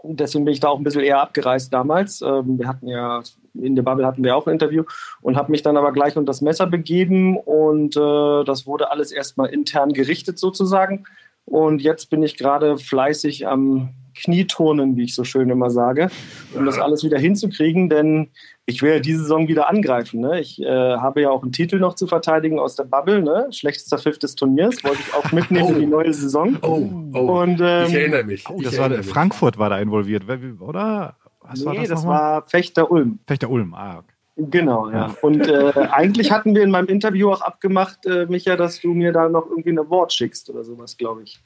[0.03, 2.21] deswegen bin ich da auch ein bisschen eher abgereist damals.
[2.21, 3.21] Ähm, wir hatten ja,
[3.53, 4.85] in der Bubble hatten wir auch ein Interview
[5.21, 9.11] und habe mich dann aber gleich unter das Messer begeben und äh, das wurde alles
[9.11, 11.03] erstmal intern gerichtet sozusagen.
[11.43, 16.09] Und jetzt bin ich gerade fleißig am Knieturnen, wie ich so schön immer sage,
[16.55, 18.29] um das alles wieder hinzukriegen, denn
[18.69, 20.21] ich will ja diese Saison wieder angreifen.
[20.21, 20.39] Ne?
[20.39, 23.47] Ich äh, habe ja auch einen Titel noch zu verteidigen aus der Bubble, ne?
[23.51, 26.57] schlechtester Pfiff des Turniers, wollte ich auch mitnehmen in die neue Saison.
[26.61, 27.41] Oh, oh.
[27.41, 28.49] Und ähm, ich erinnere mich.
[28.49, 29.09] Oh, ich das war erinnere mich.
[29.09, 30.23] Frankfurt war da involviert,
[30.59, 31.15] oder?
[31.41, 33.19] Was nee, war das, das war Fechter Ulm.
[33.27, 33.73] Fechter Ulm.
[33.73, 34.13] Ah, okay.
[34.49, 35.13] Genau, ja.
[35.21, 39.11] Und äh, eigentlich hatten wir in meinem Interview auch abgemacht, äh, Micha, dass du mir
[39.11, 41.41] da noch irgendwie ein Award schickst oder sowas, glaube ich.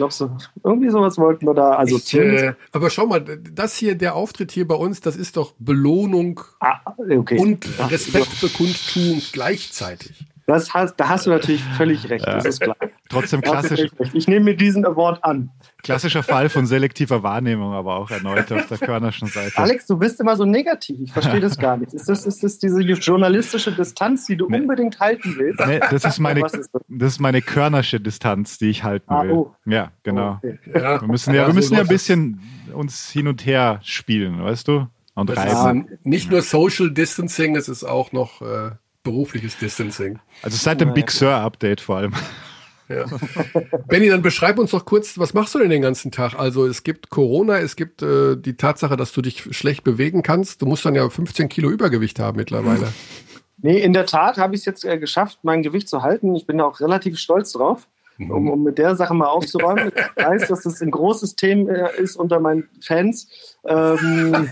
[0.00, 0.30] Glaubst du,
[0.64, 4.50] irgendwie sowas wollten wir da, also ich, äh, aber schau mal, das hier, der Auftritt
[4.50, 7.38] hier bei uns, das ist doch Belohnung ah, okay.
[7.38, 10.24] und Ja, Respektbekundtun gleichzeitig.
[10.50, 12.76] Das hast, da hast du natürlich völlig recht, das ist klar.
[13.08, 13.88] Trotzdem klassisch.
[14.12, 15.50] Ich nehme mir diesen Award an.
[15.82, 19.56] klassischer Fall von selektiver Wahrnehmung, aber auch erneut auf der Körnerschen Seite.
[19.58, 20.98] Alex, du bist immer so negativ.
[21.00, 21.94] Ich verstehe das gar nicht.
[21.94, 24.58] Ist das, ist das diese journalistische Distanz, die du Nee.
[24.60, 25.60] unbedingt halten willst?
[25.66, 26.70] Nee, das ist meine, ist das?
[26.88, 29.30] das ist meine Körnersche Distanz, die ich halten Ah, will.
[29.32, 29.54] oh.
[29.66, 30.38] Ja, genau.
[30.38, 30.58] Okay.
[30.74, 32.40] Ja, Wir müssen ja, wir müssen ja ein bisschen
[32.74, 34.86] uns hin und her spielen, weißt du?
[35.14, 35.88] Und Das reiben.
[35.88, 38.70] ist nicht nur Social Distancing, es ist auch noch äh,
[39.02, 40.18] berufliches Distancing.
[40.42, 41.18] Also seit dem Big ja.
[41.18, 42.14] Sur Update vor allem.
[42.88, 43.04] Ja.
[43.86, 46.34] Benny, dann beschreib uns doch kurz, was machst du denn den ganzen Tag?
[46.34, 50.60] Also es gibt Corona, es gibt äh, die Tatsache, dass du dich schlecht bewegen kannst.
[50.60, 52.92] Du musst dann ja 15 Kilo Übergewicht haben mittlerweile.
[53.62, 56.34] Nee, in der Tat habe ich es jetzt äh, geschafft, mein Gewicht zu halten.
[56.34, 57.86] Ich bin da auch relativ stolz drauf,
[58.28, 59.92] um, um mit der Sache mal aufzuräumen.
[60.16, 63.28] Ich weiß, dass das ein großes Thema äh, ist unter meinen Fans.
[63.64, 64.50] Ähm,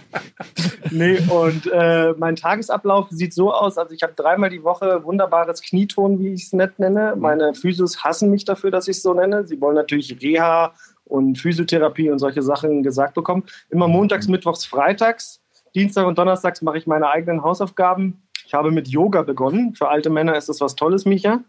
[0.90, 5.62] nee, und äh, mein Tagesablauf sieht so aus, also ich habe dreimal die Woche wunderbares
[5.62, 7.14] Knieton, wie ich es nett nenne.
[7.16, 9.46] Meine Physios hassen mich dafür, dass ich es so nenne.
[9.46, 10.72] Sie wollen natürlich Reha
[11.04, 13.44] und Physiotherapie und solche Sachen gesagt bekommen.
[13.68, 15.40] Immer montags, mittwochs, freitags.
[15.74, 18.22] Dienstag und Donnerstags mache ich meine eigenen Hausaufgaben.
[18.46, 19.74] Ich habe mit Yoga begonnen.
[19.74, 21.40] Für alte Männer ist das was Tolles, Micha.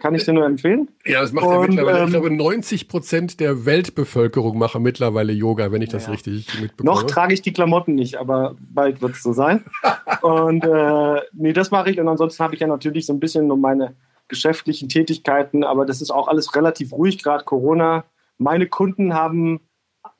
[0.00, 0.88] Kann ich dir nur empfehlen.
[1.04, 5.72] Ja, das macht ja mittlerweile, ähm, ich glaube, 90 Prozent der Weltbevölkerung machen mittlerweile Yoga,
[5.72, 6.12] wenn ich das ja.
[6.12, 6.90] richtig mitbekomme.
[6.90, 9.64] Noch trage ich die Klamotten nicht, aber bald wird es so sein.
[10.22, 12.00] und äh, nee, das mache ich.
[12.00, 13.94] Und ansonsten habe ich ja natürlich so ein bisschen um meine
[14.28, 18.04] geschäftlichen Tätigkeiten, aber das ist auch alles relativ ruhig, gerade Corona.
[18.38, 19.60] Meine Kunden haben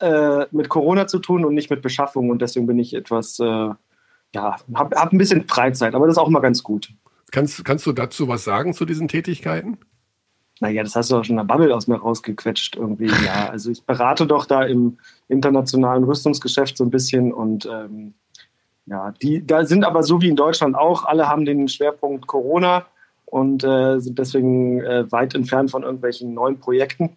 [0.01, 3.45] äh, mit Corona zu tun und nicht mit Beschaffung und deswegen bin ich etwas, äh,
[3.45, 6.91] ja, habe hab ein bisschen Freizeit, aber das ist auch mal ganz gut.
[7.31, 9.79] Kannst, kannst du dazu was sagen zu diesen Tätigkeiten?
[10.61, 13.11] Naja, das hast du auch schon in der Bubble aus mir rausgequetscht irgendwie.
[13.25, 14.99] Ja, also ich berate doch da im
[15.29, 18.15] internationalen Rüstungsgeschäft so ein bisschen und ähm,
[18.87, 22.87] ja, die da sind aber so wie in Deutschland auch, alle haben den Schwerpunkt Corona
[23.25, 27.17] und äh, sind deswegen äh, weit entfernt von irgendwelchen neuen Projekten.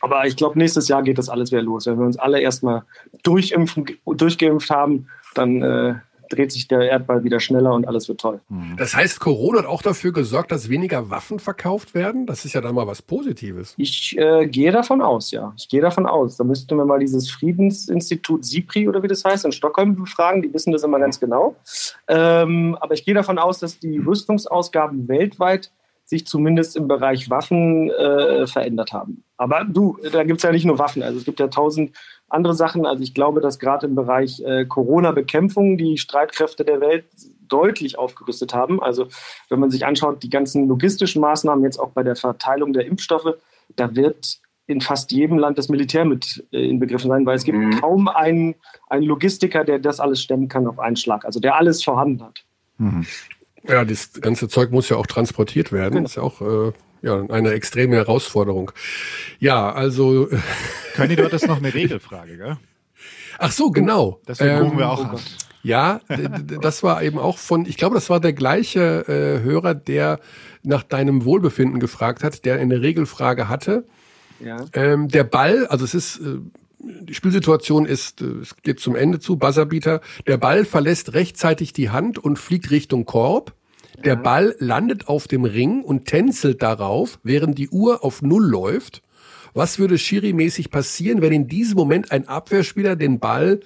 [0.00, 1.86] Aber ich glaube, nächstes Jahr geht das alles wieder los.
[1.86, 2.82] Wenn wir uns alle erstmal
[3.22, 5.94] durchimpfen, durchgeimpft haben, dann äh,
[6.28, 8.40] dreht sich der Erdball wieder schneller und alles wird toll.
[8.48, 8.76] Mhm.
[8.76, 12.26] Das heißt, Corona hat auch dafür gesorgt, dass weniger Waffen verkauft werden?
[12.26, 13.74] Das ist ja dann mal was Positives.
[13.76, 15.52] Ich äh, gehe davon aus, ja.
[15.56, 16.36] Ich gehe davon aus.
[16.36, 20.42] Da müssten wir mal dieses Friedensinstitut SIPRI oder wie das heißt in Stockholm befragen.
[20.42, 21.56] Die wissen das immer ganz genau.
[22.08, 25.70] Ähm, aber ich gehe davon aus, dass die Rüstungsausgaben weltweit
[26.08, 29.24] sich zumindest im Bereich Waffen äh, verändert haben.
[29.36, 31.02] Aber du, da gibt es ja nicht nur Waffen.
[31.02, 31.94] Also es gibt ja tausend
[32.28, 32.86] andere Sachen.
[32.86, 37.04] Also ich glaube, dass gerade im Bereich äh, Corona-Bekämpfung die Streitkräfte der Welt
[37.48, 38.82] deutlich aufgerüstet haben.
[38.82, 39.08] Also
[39.48, 43.34] wenn man sich anschaut, die ganzen logistischen Maßnahmen jetzt auch bei der Verteilung der Impfstoffe,
[43.76, 47.58] da wird in fast jedem Land das Militär mit äh, inbegriffen sein, weil es gibt
[47.58, 47.80] mhm.
[47.80, 48.54] kaum einen,
[48.88, 52.44] einen Logistiker, der das alles stemmen kann auf einen Schlag, also der alles vorhanden hat.
[52.76, 53.06] Mhm.
[53.66, 55.94] Ja, das ganze Zeug muss ja auch transportiert werden.
[55.94, 56.02] Genau.
[56.02, 56.72] Das ist ja auch äh,
[57.02, 58.72] ja, eine extreme Herausforderung.
[59.38, 60.28] Ja, also.
[60.96, 62.56] Conny, du hattest noch eine Regelfrage, gell?
[63.38, 64.20] Ach so, genau.
[64.26, 65.20] Deswegen ähm, rufen wir auch an.
[65.62, 66.00] Ja,
[66.62, 70.20] das war eben auch von, ich glaube, das war der gleiche äh, Hörer, der
[70.62, 73.84] nach deinem Wohlbefinden gefragt hat, der eine Regelfrage hatte.
[74.40, 74.64] Ja.
[74.72, 76.38] Ähm, der Ball, also es ist, äh,
[76.78, 80.00] die Spielsituation ist, äh, es geht zum Ende zu, Buzzerbeater.
[80.26, 83.54] Der Ball verlässt rechtzeitig die Hand und fliegt Richtung Korb.
[84.04, 89.02] Der Ball landet auf dem Ring und tänzelt darauf, während die Uhr auf Null läuft.
[89.54, 93.60] Was würde Schiri-mäßig passieren, wenn in diesem Moment ein Abwehrspieler den Ball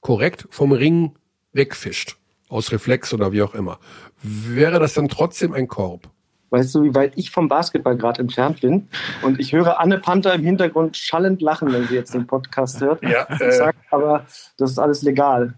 [0.00, 1.14] korrekt vom Ring
[1.52, 2.16] wegfischt?
[2.48, 3.80] Aus Reflex oder wie auch immer.
[4.22, 6.08] Wäre das dann trotzdem ein Korb?
[6.50, 8.88] Weißt du, wie weit ich vom Basketball gerade entfernt bin?
[9.22, 13.02] Und ich höre Anne Panther im Hintergrund schallend lachen, wenn sie jetzt den Podcast hört.
[13.02, 14.24] Ja, äh, ich sag aber,
[14.56, 15.54] das ist alles legal.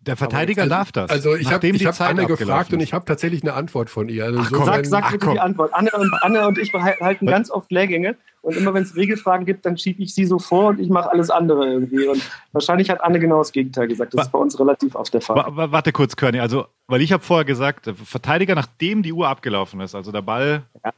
[0.00, 1.10] Der Verteidiger also, darf das.
[1.10, 4.24] Also ich habe hab Anne gefragt und ich habe tatsächlich eine Antwort von ihr.
[4.24, 5.74] Also ach, komm, sag sag bitte die Antwort.
[5.74, 9.66] Anne und, Anne und ich halten ganz oft Lehrgänge und immer wenn es Regelfragen gibt,
[9.66, 12.06] dann schiebe ich sie so vor und ich mache alles andere irgendwie.
[12.06, 12.22] Und
[12.52, 14.14] wahrscheinlich hat Anne genau das Gegenteil gesagt.
[14.14, 15.44] Das ist bei uns relativ oft der Fall.
[15.54, 16.38] Warte kurz, Körny.
[16.38, 20.62] Also, weil ich habe vorher gesagt, Verteidiger, nachdem die Uhr abgelaufen ist, also der Ball,
[20.84, 20.92] ja.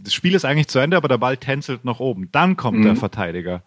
[0.00, 2.28] das Spiel ist eigentlich zu Ende, aber der Ball tänzelt nach oben.
[2.30, 2.84] Dann kommt mhm.
[2.84, 3.62] der Verteidiger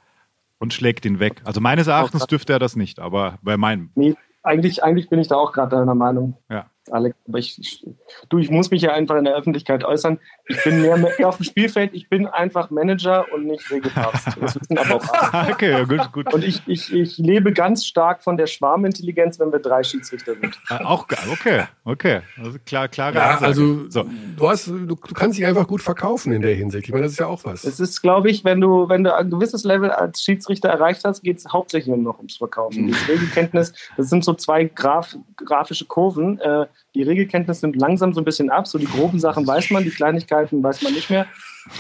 [0.57, 1.41] und schlägt ihn weg.
[1.43, 3.91] Also meines Erachtens dürfte er das nicht, aber bei meinem.
[3.95, 6.37] Nee, eigentlich, eigentlich bin ich da auch gerade deiner Meinung.
[6.49, 6.65] Ja.
[6.91, 7.85] Alex, aber ich, ich,
[8.29, 10.19] du, ich muss mich ja einfach in der Öffentlichkeit äußern.
[10.47, 14.27] Ich bin mehr, mehr auf dem Spielfeld, ich bin einfach Manager und nicht Regelpapst.
[14.41, 15.53] Das wissen aber auch alle.
[15.53, 16.33] okay, gut, gut.
[16.33, 20.59] Und ich, ich, ich lebe ganz stark von der Schwarmintelligenz, wenn wir drei Schiedsrichter sind.
[20.67, 22.21] Ah, auch okay, okay.
[22.37, 23.13] Also klar, klar.
[23.13, 24.05] Ja, also so.
[24.37, 26.87] du, hast, du, du, kannst dich einfach gut verkaufen in der Hinsicht.
[26.87, 27.63] Ich meine, das ist ja auch was.
[27.63, 31.23] Es ist, glaube ich, wenn du, wenn du ein gewisses Level als Schiedsrichter erreicht hast,
[31.23, 32.85] geht es hauptsächlich nur noch ums Verkaufen.
[32.85, 32.87] Mhm.
[32.87, 36.39] Die Regelkenntnis, das sind so zwei Graf, grafische Kurven.
[36.39, 36.65] Äh,
[36.95, 38.67] die Regelkenntnis nimmt langsam so ein bisschen ab.
[38.67, 41.27] So die groben Sachen weiß man, die Kleinigkeiten weiß man nicht mehr.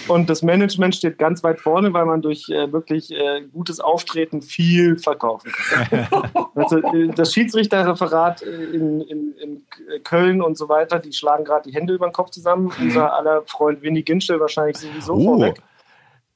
[0.07, 4.41] Und das Management steht ganz weit vorne, weil man durch äh, wirklich äh, gutes Auftreten
[4.41, 6.07] viel verkaufen kann.
[6.55, 9.61] also, äh, das Schiedsrichterreferat äh, in, in, in,
[10.03, 12.71] Köln und so weiter, die schlagen gerade die Hände über den Kopf zusammen.
[12.79, 15.23] Unser aller Freund Winnie Ginschel wahrscheinlich sowieso oh.
[15.23, 15.61] vorweg.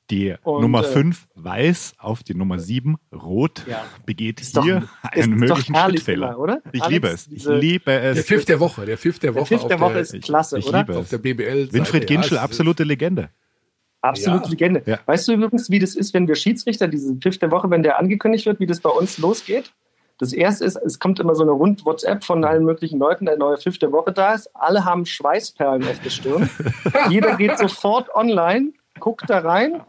[0.10, 3.84] Die und, Nummer 5 äh, weiß auf die Nummer 7 rot ja.
[4.05, 6.30] begeht ist hier doch, einen möglichen Schrittfehler.
[6.30, 6.62] Immer, oder?
[6.72, 7.28] Ich Alex, liebe es.
[7.28, 8.16] Ich liebe es.
[8.16, 8.86] Der Pfiff der Woche.
[8.86, 10.80] Der Pfiff der Woche, der Pfiff der Woche ist klasse, ich, ich oder?
[10.80, 11.74] Liebe auf der BBL.
[11.74, 13.30] Winfried Ginschel, absolute Legende.
[14.01, 14.49] Absolute ja.
[14.51, 14.84] Legende.
[14.86, 14.99] Ja.
[15.05, 17.99] Weißt du übrigens, wie das ist, wenn wir Schiedsrichter, diesen Pfiff der Woche, wenn der
[17.99, 19.74] angekündigt wird, wie das bei uns losgeht?
[20.20, 23.38] Das erste ist, es kommt immer so eine rund WhatsApp von allen möglichen Leuten, der
[23.38, 24.49] neue Pfiff der Woche da ist.
[24.55, 26.49] Alle haben Schweißperlen auf der Stirn.
[27.10, 29.81] Jeder geht sofort online, guckt da rein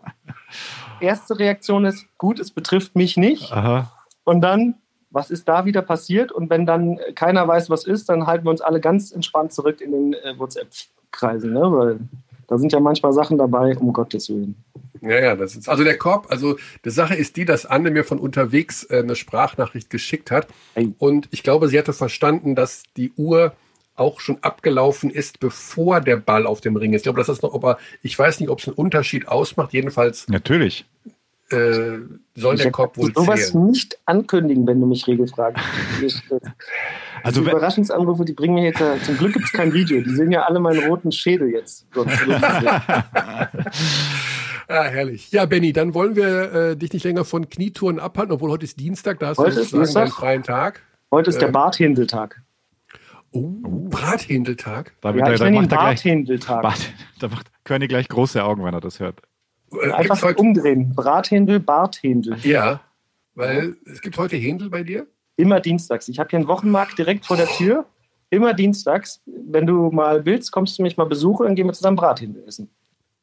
[1.01, 3.53] erste Reaktion ist, gut, es betrifft mich nicht.
[3.53, 3.93] Aha.
[4.25, 4.75] Und dann
[5.11, 6.33] was ist da wieder passiert?
[6.33, 9.81] Und wenn dann keiner weiß, was ist, dann halten wir uns alle ganz entspannt zurück
[9.81, 11.61] in den äh, WhatsApp-Kreisen, ne?
[11.61, 11.99] weil
[12.47, 14.57] da sind ja manchmal Sachen dabei, um Gottes Willen.
[15.01, 18.05] Ja, ja, das ist, also der Korb, also die Sache ist die, dass Anne mir
[18.05, 20.49] von unterwegs äh, eine Sprachnachricht geschickt hat.
[20.75, 20.89] Ei.
[20.99, 23.53] Und ich glaube, sie hatte verstanden, dass die Uhr
[23.99, 27.01] auch schon abgelaufen ist, bevor der Ball auf dem Ring ist.
[27.01, 29.73] Ich glaube, das ist noch, aber ich weiß nicht, ob es einen Unterschied ausmacht.
[29.73, 30.85] Jedenfalls Natürlich.
[31.51, 31.99] äh,
[32.35, 33.67] soll der Korb wohl sowas zählen.
[33.71, 35.63] nicht ankündigen, wenn du mich regelfragst.
[37.25, 40.11] Also die Überraschungsanrufe, die bringen mir jetzt, ja- zum Glück gibt es kein Video, die
[40.15, 41.85] sehen ja alle meinen roten Schädel jetzt.
[44.71, 45.31] Ah, herrlich.
[45.33, 48.79] Ja, Benny, dann wollen wir äh, dich nicht länger von Knietouren abhalten, obwohl heute ist
[48.79, 50.21] Dienstag, da hast Heute du ist sozusagen deinen Dienstag?
[50.21, 50.83] freien Tag.
[51.11, 51.53] Heute ist der Ähm.
[51.55, 52.43] Barthändeltag.
[53.33, 53.51] Oh,
[53.91, 54.95] Brathändeltag.
[55.01, 56.47] Da, Ja, da, ich da macht er gleich.
[56.47, 59.21] Bart, da macht Körny gleich große Augen, wenn er das hört.
[59.73, 60.95] Äh, Einfach heute, umdrehen.
[60.95, 62.37] Brathändel, Barthändel.
[62.43, 62.81] ja,
[63.35, 65.07] weil es gibt heute Händel bei dir.
[65.37, 66.09] Immer dienstags.
[66.09, 67.85] Ich habe hier einen Wochenmarkt direkt vor der Tür.
[68.31, 69.21] Immer dienstags.
[69.27, 72.69] Wenn du mal willst, kommst du mich mal besuchen, dann gehen wir zusammen Brathändel essen.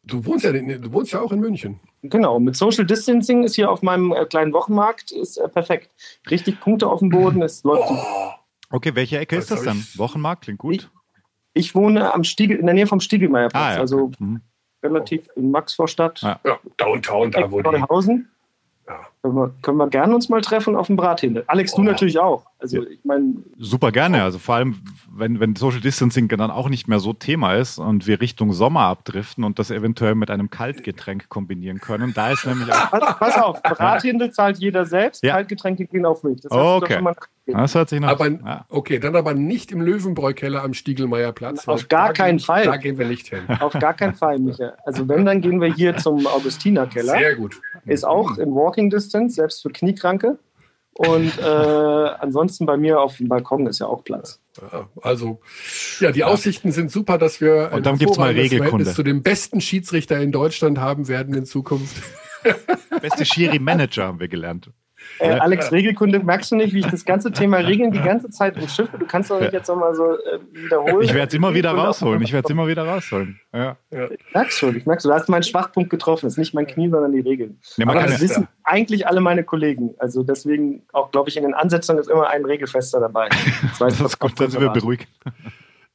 [0.03, 1.79] Du wohnst ja, du wohnst ja auch in München.
[2.03, 5.89] Genau, mit Social Distancing ist hier auf meinem äh, kleinen Wochenmarkt ist, äh, perfekt.
[6.29, 8.39] Richtig Punkte auf dem Boden, es läuft super.
[8.69, 9.85] Okay, welche Ecke ist das dann?
[9.95, 10.75] Wochenmarkt, klingt gut.
[10.75, 10.89] Ich-
[11.57, 14.41] Ich wohne am Stiegel, in der Nähe vom Stiegelmeierplatz, Ah, ja, also Mhm.
[14.83, 16.39] relativ in Maxvorstadt, Ja.
[16.43, 18.25] Ja, Downtown, da wo die.
[18.87, 19.07] Ja.
[19.25, 21.43] Können wir, können wir gerne uns mal treffen auf dem Brathändel.
[21.47, 21.83] Alex, du Oh.
[21.83, 22.45] natürlich auch.
[22.59, 24.21] Also ich meine, Super gerne.
[24.21, 24.75] Also vor allem,
[25.11, 28.81] wenn, wenn Social Distancing dann auch nicht mehr so Thema ist und wir Richtung Sommer
[28.81, 32.13] abdriften und das eventuell mit einem Kaltgetränk kombinieren können.
[32.13, 35.33] Da ist nämlich auch, pass, pass auf, Brathändel zahlt jeder selbst, Ja.
[35.33, 36.41] Kaltgetränke gehen auf mich.
[36.41, 36.79] Das du Okay.
[36.87, 37.15] doch schon mal
[37.47, 38.07] das hört sich noch.
[38.07, 38.65] Aber ja.
[38.69, 41.67] okay, dann aber nicht im Löwenbräu-Keller am Stiegelmeierplatz.
[41.67, 42.63] Auf gar keinen gehen, Fall.
[42.65, 43.41] Da gehen wir nicht hin.
[43.59, 44.73] Auf gar keinen Fall, Micha.
[44.83, 47.13] Also wenn, dann gehen wir hier zum Augustinerkeller.
[47.13, 47.61] Sehr gut.
[47.85, 50.37] Ist auch in Walking Distance, selbst für Kniekranke.
[50.97, 54.39] Und äh, ansonsten bei mir auf dem Balkon ist ja auch Platz.
[55.01, 55.41] Also,
[55.99, 58.69] ja, die Aussichten sind super, dass wir ein Und dann gibt's mal Regelkunde.
[58.69, 62.01] Verhältnis zu dem besten Schiedsrichter in Deutschland haben werden in Zukunft.
[63.01, 64.71] Beste Schiri-Manager haben wir gelernt.
[65.25, 65.37] Äh, Ja.
[65.39, 68.97] Alex, Regelkunde, merkst du nicht, wie ich das ganze Thema Regeln die ganze Zeit umschiffe?
[68.97, 69.59] Du kannst doch nicht Ja.
[69.59, 71.01] jetzt nochmal so äh, wiederholen.
[71.01, 72.21] Ich werde es immer wieder rausholen.
[72.21, 73.39] Ich werde es immer wieder rausholen.
[73.53, 73.77] Ja.
[73.91, 75.11] Ich merk's schon, ich merk's schon.
[75.11, 76.27] Du hast meinen Schwachpunkt getroffen.
[76.27, 77.59] Es ist nicht mein Knie, sondern die Regeln.
[77.77, 79.95] Ja, man Aber kann das ja, wissen eigentlich alle meine Kollegen.
[79.99, 83.29] Also deswegen auch, glaube ich, in den Ansetzungen ist immer ein Regelfester dabei.
[83.61, 85.07] Das, weiß das ist gut, dann sind wir beruhigt.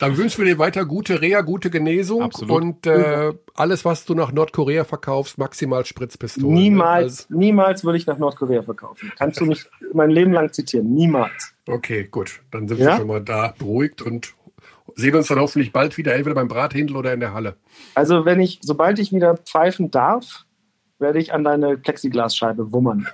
[0.00, 2.62] Dann wünschen wir dir weiter gute Reha, gute Genesung Absolut.
[2.62, 6.52] und äh, alles, was du nach Nordkorea verkaufst, maximal Spritzpistolen.
[6.54, 7.36] Niemals, Ne?
[7.36, 9.12] niemals würde ich nach Nordkorea verkaufen.
[9.18, 10.92] Kannst du mich mein Leben lang zitieren?
[10.92, 11.54] Niemals.
[11.66, 12.40] Also, okay, gut.
[12.50, 12.86] Dann sind Ja?
[12.92, 14.34] wir schon mal da beruhigt und
[14.96, 17.56] sehen uns dann hoffentlich bald wieder, entweder beim Brathändel oder in der Halle.
[17.94, 20.44] Also wenn ich, sobald ich wieder pfeifen darf,
[21.00, 23.06] werde ich an deine Plexiglasscheibe wummern.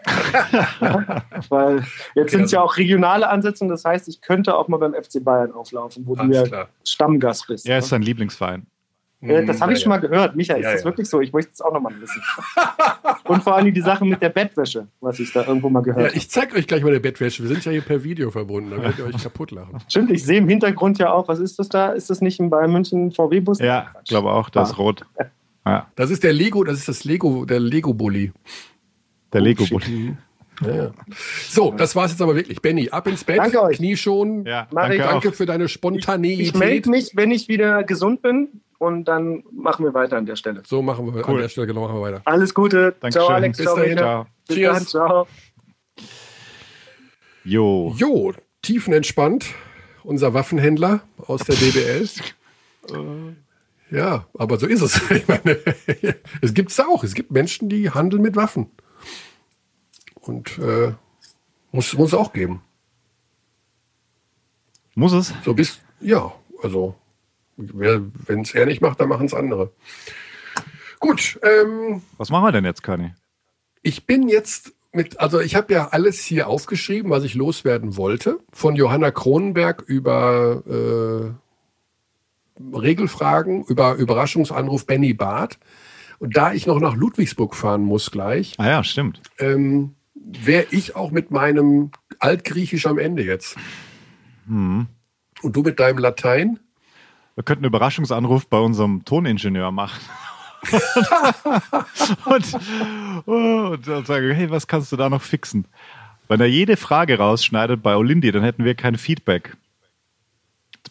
[0.81, 1.23] ja?
[1.49, 1.85] Weil
[2.15, 5.23] jetzt sind es ja auch regionale Ansetzungen, das heißt, ich könnte auch mal beim FC
[5.23, 6.69] Bayern auflaufen, wo du ja klar.
[6.85, 7.67] Stammgast bist.
[7.67, 7.79] Er ne?
[7.79, 8.67] ist sein Lieblingsverein.
[9.23, 10.37] Äh, Das habe ich Ja, schon mal gehört.
[10.37, 10.91] Michael, Ja, ist das ja.
[10.91, 11.21] wirklich so?
[11.21, 12.21] Ich möchte es auch nochmal wissen.
[13.25, 16.09] Und vor allem die Sache mit der Bettwäsche, was ich da irgendwo mal Ja, gehört
[16.09, 16.17] habe.
[16.17, 17.43] ich zeig euch gleich mal eine Bettwäsche.
[17.43, 19.79] Wir sind ja hier per Video verbunden, da werdet ihr euch kaputt lachen.
[19.89, 21.89] Stimmt, ich sehe im Hintergrund ja auch, was ist das da?
[21.93, 23.59] Ist das nicht ein Bayern München VW-Bus?
[23.59, 24.73] Ja, ich glaube auch, das Ah.
[24.73, 25.03] ist rot.
[25.67, 28.33] Ja, Das ist der Lego, das ist das Lego, der Lego-Bully.
[29.33, 29.73] der lego shit.
[29.85, 30.17] bulli
[30.63, 30.91] Ja, ja.
[31.49, 32.63] So, das war's jetzt aber wirklich.
[32.63, 33.77] Benny, ab ins Bett, Danke euch.
[33.77, 34.47] Knie schon.
[34.47, 35.03] Ja, danke, ich.
[35.03, 36.41] Danke für deine Spontaneität.
[36.41, 40.37] Ich melde mich, wenn ich wieder gesund bin und dann machen wir weiter an der
[40.37, 40.63] Stelle.
[40.67, 41.41] So machen wir an Cool.
[41.43, 42.23] der Stelle, genau, machen wir weiter.
[42.25, 42.95] Alles Gute.
[43.01, 43.11] Dankeschön.
[43.11, 43.57] Ciao, Alex.
[43.59, 43.99] Bis Ciao, dahin.
[43.99, 44.27] Ciao.
[44.47, 44.75] Bis Cheers.
[44.79, 44.87] dann.
[44.87, 45.27] Ciao.
[47.45, 47.95] Jo.
[47.97, 49.47] Jo, tiefenentspannt,
[50.05, 51.55] unser Waffenhändler aus der
[52.93, 53.37] DBL.
[53.91, 55.01] Ja, aber so ist es.
[55.11, 55.59] Ich meine,
[56.41, 57.05] es gibt es auch.
[57.05, 58.71] Es gibt Menschen, die handeln mit Waffen.
[60.15, 60.93] Und äh,
[61.73, 62.63] muss es auch geben.
[64.95, 65.35] Muss es?
[65.45, 66.33] So bist ja,
[66.63, 66.95] also
[67.57, 69.73] wenn es er nicht macht, dann machen es andere.
[70.99, 73.15] Gut, ähm, Was machen wir denn jetzt, Kani?
[73.83, 78.41] Ich bin jetzt mit, also ich habe ja alles hier aufgeschrieben, was ich loswerden wollte.
[78.53, 81.46] Von Johanna Kronenberg über äh,
[82.59, 85.59] Regelfragen, über Überraschungsanruf Benny Barth.
[86.19, 89.21] Und da ich noch nach Ludwigsburg fahren muss gleich, Ah ja, stimmt.
[89.39, 93.57] ähm, wäre ich auch mit meinem Altgriechisch am Ende jetzt.
[94.47, 94.87] Hm.
[95.43, 96.59] Und du mit deinem Latein?
[97.35, 100.01] Wir könnten einen Überraschungsanruf bei unserem Toningenieur machen.
[102.25, 102.55] und,
[103.27, 105.67] und dann sagen, hey, was kannst du da noch fixen?
[106.29, 109.57] Wenn er jede Frage rausschneidet bei Olindi, dann hätten wir kein Feedback.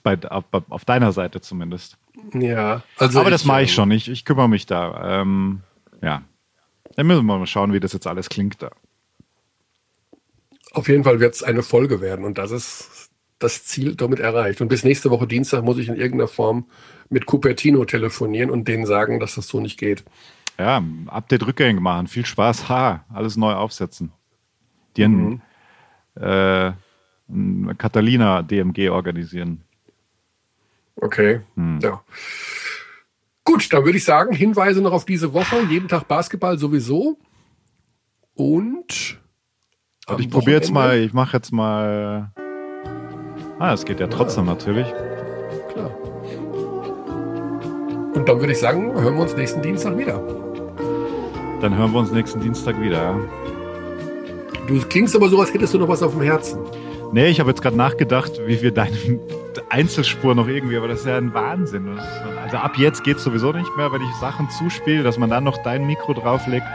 [0.04, 1.98] Bei, auf, auf deiner Seite zumindest.
[2.34, 2.84] Ja.
[2.98, 3.91] Also Aber das mache ich ähm, schon.
[3.91, 5.22] Ich, ich kümmere mich da.
[5.22, 5.62] Ähm,
[6.02, 6.24] ja.
[6.96, 8.72] Dann müssen wir mal schauen, wie das jetzt alles klingt da.
[10.72, 14.62] Auf jeden Fall wird es eine Folge werden und das ist das Ziel damit erreicht.
[14.62, 16.68] Und bis nächste Woche Dienstag muss ich in irgendeiner Form
[17.10, 20.04] mit Cupertino telefonieren und denen sagen, dass das so nicht geht.
[20.58, 22.08] Ja, Update rückgängig machen.
[22.08, 22.70] Viel Spaß.
[22.70, 24.12] Ha, alles neu aufsetzen.
[24.96, 25.41] Die mhm.
[26.16, 26.72] äh,
[27.78, 29.64] Catalina DMG organisieren.
[30.96, 31.80] Okay, hm.
[31.82, 32.02] ja.
[33.43, 35.58] Gut, dann würde ich sagen, Hinweise noch auf diese Woche.
[35.70, 37.20] Jeden Tag Basketball sowieso.
[38.34, 39.20] Und.
[40.08, 42.32] Und ich probiere jetzt mal, ich mache jetzt mal.
[43.60, 44.54] Ah, es geht ja trotzdem ja.
[44.54, 44.88] natürlich.
[45.72, 45.91] Klar.
[48.14, 50.20] Und dann würde ich sagen, hören wir uns nächsten Dienstag wieder.
[51.62, 53.20] Dann hören wir uns nächsten Dienstag wieder, ja.
[54.68, 56.60] Du klingst aber so, als hättest du noch was auf dem Herzen.
[57.16, 58.97] Nee, ich habe jetzt gerade nachgedacht, wie wir deine
[59.70, 61.97] Einzelspur noch irgendwie, aber das ist ja ein Wahnsinn.
[62.43, 65.45] Also ab jetzt geht es sowieso nicht mehr, wenn ich Sachen zuspiele, dass man dann
[65.45, 66.66] noch dein Mikro drauflegt.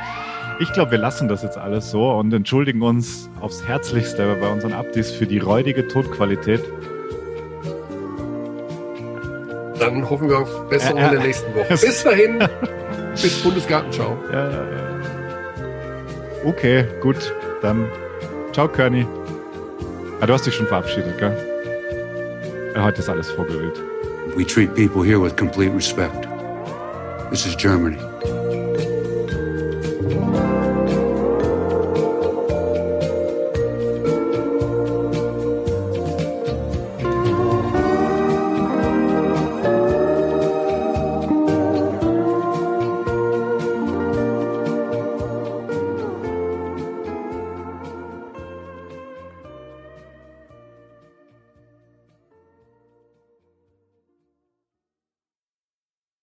[0.59, 4.73] Ich glaube, wir lassen das jetzt alles so und entschuldigen uns aufs Herzlichste bei unseren
[4.73, 6.65] Updates für die räudige Tonqualität.
[9.79, 11.69] Dann hoffen wir auf Besserung äh, äh, in der nächsten Woche.
[11.69, 12.39] Bis dahin,
[13.13, 14.17] bis Bundesgartenschau.
[14.33, 15.05] Ja, ja, ja.
[16.47, 17.35] Okay, gut.
[17.61, 17.91] Dann
[18.55, 19.07] ciao, Körny.
[20.23, 21.35] Ah, du hast dich schon verabschiedet, gell?
[22.77, 23.81] Heute ist alles vorgewählt.
[24.37, 26.29] We treat people here with complete respect.
[27.31, 27.97] This is Germany.